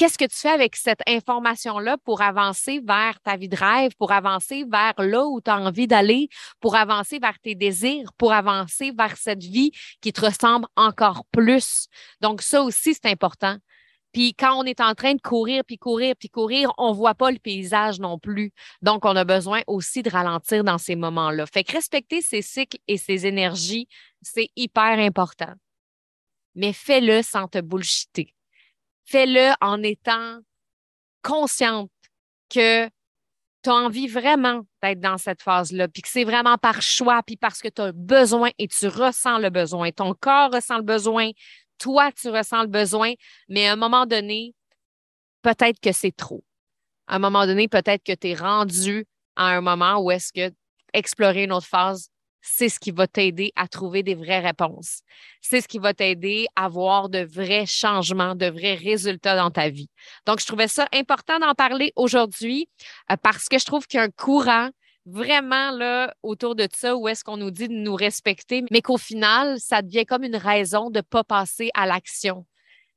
Qu'est-ce 0.00 0.16
que 0.16 0.24
tu 0.24 0.36
fais 0.36 0.48
avec 0.48 0.76
cette 0.76 1.02
information-là 1.06 1.98
pour 1.98 2.22
avancer 2.22 2.80
vers 2.82 3.20
ta 3.20 3.36
vie 3.36 3.50
de 3.50 3.56
rêve, 3.56 3.94
pour 3.98 4.12
avancer 4.12 4.64
vers 4.64 4.94
là 4.96 5.26
où 5.26 5.42
tu 5.42 5.50
as 5.50 5.58
envie 5.58 5.86
d'aller, 5.86 6.30
pour 6.58 6.74
avancer 6.74 7.18
vers 7.18 7.38
tes 7.38 7.54
désirs, 7.54 8.10
pour 8.16 8.32
avancer 8.32 8.92
vers 8.96 9.18
cette 9.18 9.42
vie 9.42 9.72
qui 10.00 10.14
te 10.14 10.24
ressemble 10.24 10.66
encore 10.74 11.26
plus? 11.32 11.88
Donc, 12.22 12.40
ça 12.40 12.62
aussi, 12.62 12.94
c'est 12.94 13.10
important. 13.10 13.58
Puis 14.12 14.32
quand 14.32 14.54
on 14.54 14.64
est 14.64 14.80
en 14.80 14.94
train 14.94 15.12
de 15.12 15.20
courir, 15.20 15.64
puis 15.66 15.76
courir, 15.76 16.14
puis 16.18 16.30
courir, 16.30 16.72
on 16.78 16.92
voit 16.92 17.14
pas 17.14 17.30
le 17.30 17.38
paysage 17.38 18.00
non 18.00 18.18
plus. 18.18 18.52
Donc, 18.80 19.04
on 19.04 19.14
a 19.14 19.24
besoin 19.24 19.60
aussi 19.66 20.02
de 20.02 20.08
ralentir 20.08 20.64
dans 20.64 20.78
ces 20.78 20.96
moments-là. 20.96 21.44
Fait 21.44 21.62
que 21.62 21.72
respecter 21.72 22.22
ses 22.22 22.40
cycles 22.40 22.78
et 22.88 22.96
ses 22.96 23.26
énergies, 23.26 23.86
c'est 24.22 24.48
hyper 24.56 24.98
important. 24.98 25.52
Mais 26.54 26.72
fais-le 26.72 27.20
sans 27.20 27.48
te 27.48 27.60
bullshiter 27.60 28.32
fais-le 29.04 29.52
en 29.60 29.82
étant 29.82 30.38
consciente 31.22 31.90
que 32.48 32.86
tu 33.62 33.68
as 33.68 33.74
envie 33.74 34.08
vraiment 34.08 34.62
d'être 34.82 35.00
dans 35.00 35.18
cette 35.18 35.42
phase-là, 35.42 35.88
puis 35.88 36.02
que 36.02 36.08
c'est 36.08 36.24
vraiment 36.24 36.56
par 36.56 36.80
choix, 36.80 37.22
puis 37.22 37.36
parce 37.36 37.60
que 37.60 37.68
tu 37.68 37.82
as 37.82 37.92
besoin 37.92 38.50
et 38.58 38.68
tu 38.68 38.88
ressens 38.88 39.38
le 39.38 39.50
besoin. 39.50 39.90
Ton 39.90 40.14
corps 40.14 40.52
ressent 40.52 40.78
le 40.78 40.82
besoin, 40.82 41.30
toi, 41.78 42.10
tu 42.12 42.28
ressens 42.30 42.62
le 42.62 42.68
besoin, 42.68 43.12
mais 43.48 43.68
à 43.68 43.72
un 43.72 43.76
moment 43.76 44.06
donné, 44.06 44.54
peut-être 45.42 45.80
que 45.80 45.92
c'est 45.92 46.14
trop. 46.14 46.42
À 47.06 47.16
un 47.16 47.18
moment 47.18 47.46
donné, 47.46 47.68
peut-être 47.68 48.02
que 48.04 48.12
tu 48.14 48.28
es 48.28 48.34
rendu 48.34 49.06
à 49.36 49.46
un 49.46 49.60
moment 49.60 49.98
où 50.00 50.10
est-ce 50.10 50.32
que 50.32 50.54
explorer 50.92 51.44
une 51.44 51.52
autre 51.52 51.66
phase 51.66 52.10
c'est 52.42 52.68
ce 52.68 52.78
qui 52.78 52.90
va 52.90 53.06
t'aider 53.06 53.52
à 53.56 53.68
trouver 53.68 54.02
des 54.02 54.14
vraies 54.14 54.40
réponses. 54.40 55.02
C'est 55.40 55.60
ce 55.60 55.68
qui 55.68 55.78
va 55.78 55.94
t'aider 55.94 56.46
à 56.56 56.66
avoir 56.66 57.08
de 57.08 57.20
vrais 57.20 57.66
changements, 57.66 58.34
de 58.34 58.46
vrais 58.46 58.74
résultats 58.74 59.36
dans 59.36 59.50
ta 59.50 59.68
vie. 59.68 59.90
Donc, 60.26 60.40
je 60.40 60.46
trouvais 60.46 60.68
ça 60.68 60.88
important 60.92 61.38
d'en 61.38 61.54
parler 61.54 61.92
aujourd'hui 61.96 62.68
euh, 63.10 63.16
parce 63.22 63.48
que 63.48 63.58
je 63.58 63.64
trouve 63.64 63.86
qu'il 63.86 63.98
y 63.98 64.00
a 64.00 64.04
un 64.04 64.10
courant 64.10 64.70
vraiment 65.06 65.70
là 65.70 66.14
autour 66.22 66.54
de 66.54 66.68
ça 66.72 66.96
où 66.96 67.08
est-ce 67.08 67.24
qu'on 67.24 67.36
nous 67.36 67.50
dit 67.50 67.68
de 67.68 67.74
nous 67.74 67.94
respecter, 67.94 68.64
mais 68.70 68.82
qu'au 68.82 68.98
final, 68.98 69.58
ça 69.58 69.82
devient 69.82 70.04
comme 70.04 70.24
une 70.24 70.36
raison 70.36 70.90
de 70.90 70.98
ne 70.98 71.02
pas 71.02 71.24
passer 71.24 71.70
à 71.74 71.86
l'action, 71.86 72.46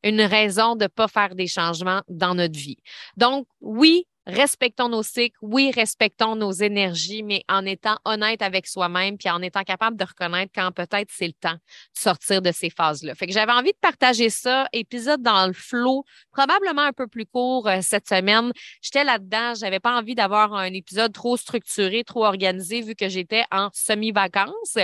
une 0.03 0.21
raison 0.21 0.75
de 0.75 0.84
ne 0.84 0.88
pas 0.89 1.08
faire 1.08 1.36
des 1.36 1.47
changements 1.47 2.01
dans 2.08 2.36
notre 2.36 2.58
vie. 2.58 2.77
Donc, 3.17 3.47
oui, 3.62 4.06
respectons 4.25 4.89
nos 4.89 5.03
cycles, 5.03 5.38
oui, 5.41 5.71
respectons 5.73 6.36
nos 6.36 6.51
énergies, 6.51 7.23
mais 7.23 7.43
en 7.49 7.65
étant 7.65 7.97
honnête 8.05 8.41
avec 8.41 8.67
soi-même, 8.67 9.17
puis 9.17 9.29
en 9.29 9.41
étant 9.41 9.63
capable 9.63 9.97
de 9.97 10.05
reconnaître 10.05 10.51
quand 10.55 10.71
peut-être 10.71 11.09
c'est 11.12 11.27
le 11.27 11.33
temps 11.33 11.53
de 11.53 11.59
sortir 11.99 12.41
de 12.41 12.51
ces 12.51 12.69
phases-là. 12.69 13.15
Fait 13.15 13.27
que 13.27 13.33
j'avais 13.33 13.51
envie 13.51 13.71
de 13.71 13.77
partager 13.81 14.29
ça, 14.29 14.67
épisode 14.71 15.21
dans 15.21 15.47
le 15.47 15.53
flot, 15.53 16.05
probablement 16.31 16.83
un 16.83 16.93
peu 16.93 17.07
plus 17.07 17.25
court 17.25 17.67
euh, 17.67 17.79
cette 17.81 18.07
semaine. 18.07 18.51
J'étais 18.81 19.03
là-dedans, 19.03 19.53
j'avais 19.55 19.79
pas 19.79 19.97
envie 19.97 20.15
d'avoir 20.15 20.53
un 20.53 20.71
épisode 20.73 21.13
trop 21.13 21.38
structuré, 21.38 22.03
trop 22.03 22.25
organisé, 22.25 22.81
vu 22.81 22.95
que 22.95 23.09
j'étais 23.09 23.43
en 23.51 23.69
semi-vacances. 23.73 24.77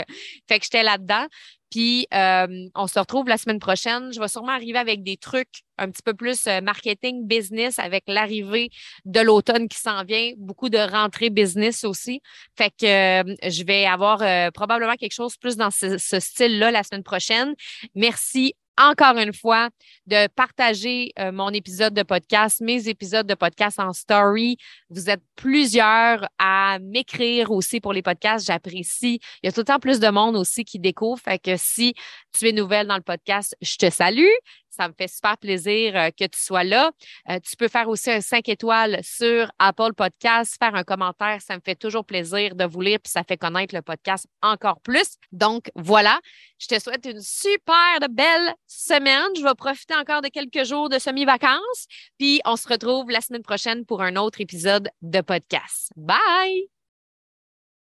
Fait 0.47 0.59
que 0.59 0.65
j'étais 0.65 0.83
là-dedans. 0.83 1.27
Puis, 1.69 2.07
euh, 2.13 2.67
on 2.75 2.87
se 2.87 2.99
retrouve 2.99 3.27
la 3.27 3.37
semaine 3.37 3.59
prochaine. 3.59 4.11
Je 4.11 4.19
vais 4.19 4.27
sûrement 4.27 4.51
arriver 4.51 4.77
avec 4.77 5.03
des 5.03 5.17
trucs 5.17 5.63
un 5.77 5.89
petit 5.89 6.01
peu 6.01 6.13
plus 6.13 6.47
euh, 6.47 6.61
marketing, 6.61 7.25
business, 7.27 7.79
avec 7.79 8.03
l'arrivée 8.07 8.69
de 9.05 9.19
l'automne 9.19 9.67
qui 9.67 9.77
s'en 9.77 10.03
vient, 10.03 10.33
beaucoup 10.37 10.69
de 10.69 10.77
rentrées 10.77 11.29
business 11.29 11.83
aussi. 11.83 12.21
Fait 12.57 12.71
que 12.71 13.23
euh, 13.23 13.35
je 13.43 13.63
vais 13.63 13.85
avoir 13.85 14.19
probablement 14.51 14.95
quelque 14.95 15.13
chose 15.13 15.37
plus 15.37 15.57
dans 15.57 15.71
ce 15.71 15.97
style-là 15.97 16.71
la 16.71 16.83
semaine 16.83 17.03
prochaine. 17.03 17.53
Merci 17.95 18.55
encore 18.79 19.17
une 19.17 19.33
fois 19.33 19.69
de 20.07 20.27
partager 20.27 21.11
euh, 21.19 21.31
mon 21.31 21.49
épisode 21.49 21.93
de 21.93 22.03
podcast, 22.03 22.61
mes 22.61 22.87
épisodes 22.87 23.27
de 23.27 23.35
podcast 23.35 23.79
en 23.79 23.93
story. 23.93 24.57
Vous 24.89 25.09
êtes 25.09 25.21
plusieurs 25.35 26.27
à 26.39 26.79
m'écrire 26.79 27.51
aussi 27.51 27.81
pour 27.81 27.93
les 27.93 28.01
podcasts. 28.01 28.47
J'apprécie. 28.47 29.19
Il 29.43 29.47
y 29.47 29.49
a 29.49 29.51
tout 29.51 29.59
le 29.59 29.65
temps 29.65 29.79
plus 29.79 29.99
de 29.99 30.07
monde 30.07 30.37
aussi 30.37 30.63
qui 30.63 30.79
découvre. 30.79 31.19
Fait 31.21 31.37
que 31.37 31.57
si 31.57 31.93
tu 32.31 32.47
es 32.47 32.53
nouvelle 32.53 32.87
dans 32.87 32.95
le 32.95 33.01
podcast, 33.01 33.55
je 33.61 33.75
te 33.75 33.89
salue. 33.89 34.31
Ça 34.79 34.87
me 34.87 34.93
fait 34.97 35.09
super 35.09 35.37
plaisir 35.37 35.93
euh, 35.97 36.09
que 36.09 36.23
tu 36.23 36.39
sois 36.39 36.63
là. 36.63 36.91
Euh, 37.29 37.37
tu 37.41 37.57
peux 37.57 37.67
faire 37.67 37.89
aussi 37.89 38.09
un 38.11 38.21
5 38.21 38.47
étoiles 38.47 39.01
sur 39.03 39.51
Apple 39.59 39.93
Podcast, 39.93 40.55
faire 40.57 40.73
un 40.73 40.85
commentaire. 40.85 41.41
Ça 41.41 41.55
me 41.55 41.59
fait 41.59 41.75
toujours 41.75 42.05
plaisir 42.05 42.55
de 42.55 42.63
vous 42.63 42.79
lire, 42.79 42.99
puis 43.03 43.11
ça 43.11 43.25
fait 43.25 43.35
connaître 43.35 43.75
le 43.75 43.81
podcast 43.81 44.25
encore 44.41 44.79
plus. 44.79 45.17
Donc, 45.33 45.69
voilà. 45.75 46.21
Je 46.59 46.67
te 46.67 46.79
souhaite 46.79 47.05
une 47.05 47.21
super 47.21 47.99
belle 48.09 48.53
semaine. 48.67 49.35
Je 49.35 49.43
vais 49.43 49.55
profiter 49.55 49.95
encore 49.95 50.21
de 50.21 50.29
quelques 50.29 50.63
jours 50.65 50.87
de 50.87 50.97
semi-vacances. 50.97 51.87
Puis, 52.17 52.39
on 52.45 52.55
se 52.55 52.69
retrouve 52.69 53.09
la 53.09 53.19
semaine 53.19 53.43
prochaine 53.43 53.85
pour 53.85 54.01
un 54.01 54.15
autre 54.15 54.39
épisode 54.39 54.89
de 55.01 55.19
podcast. 55.19 55.91
Bye! 55.97 56.78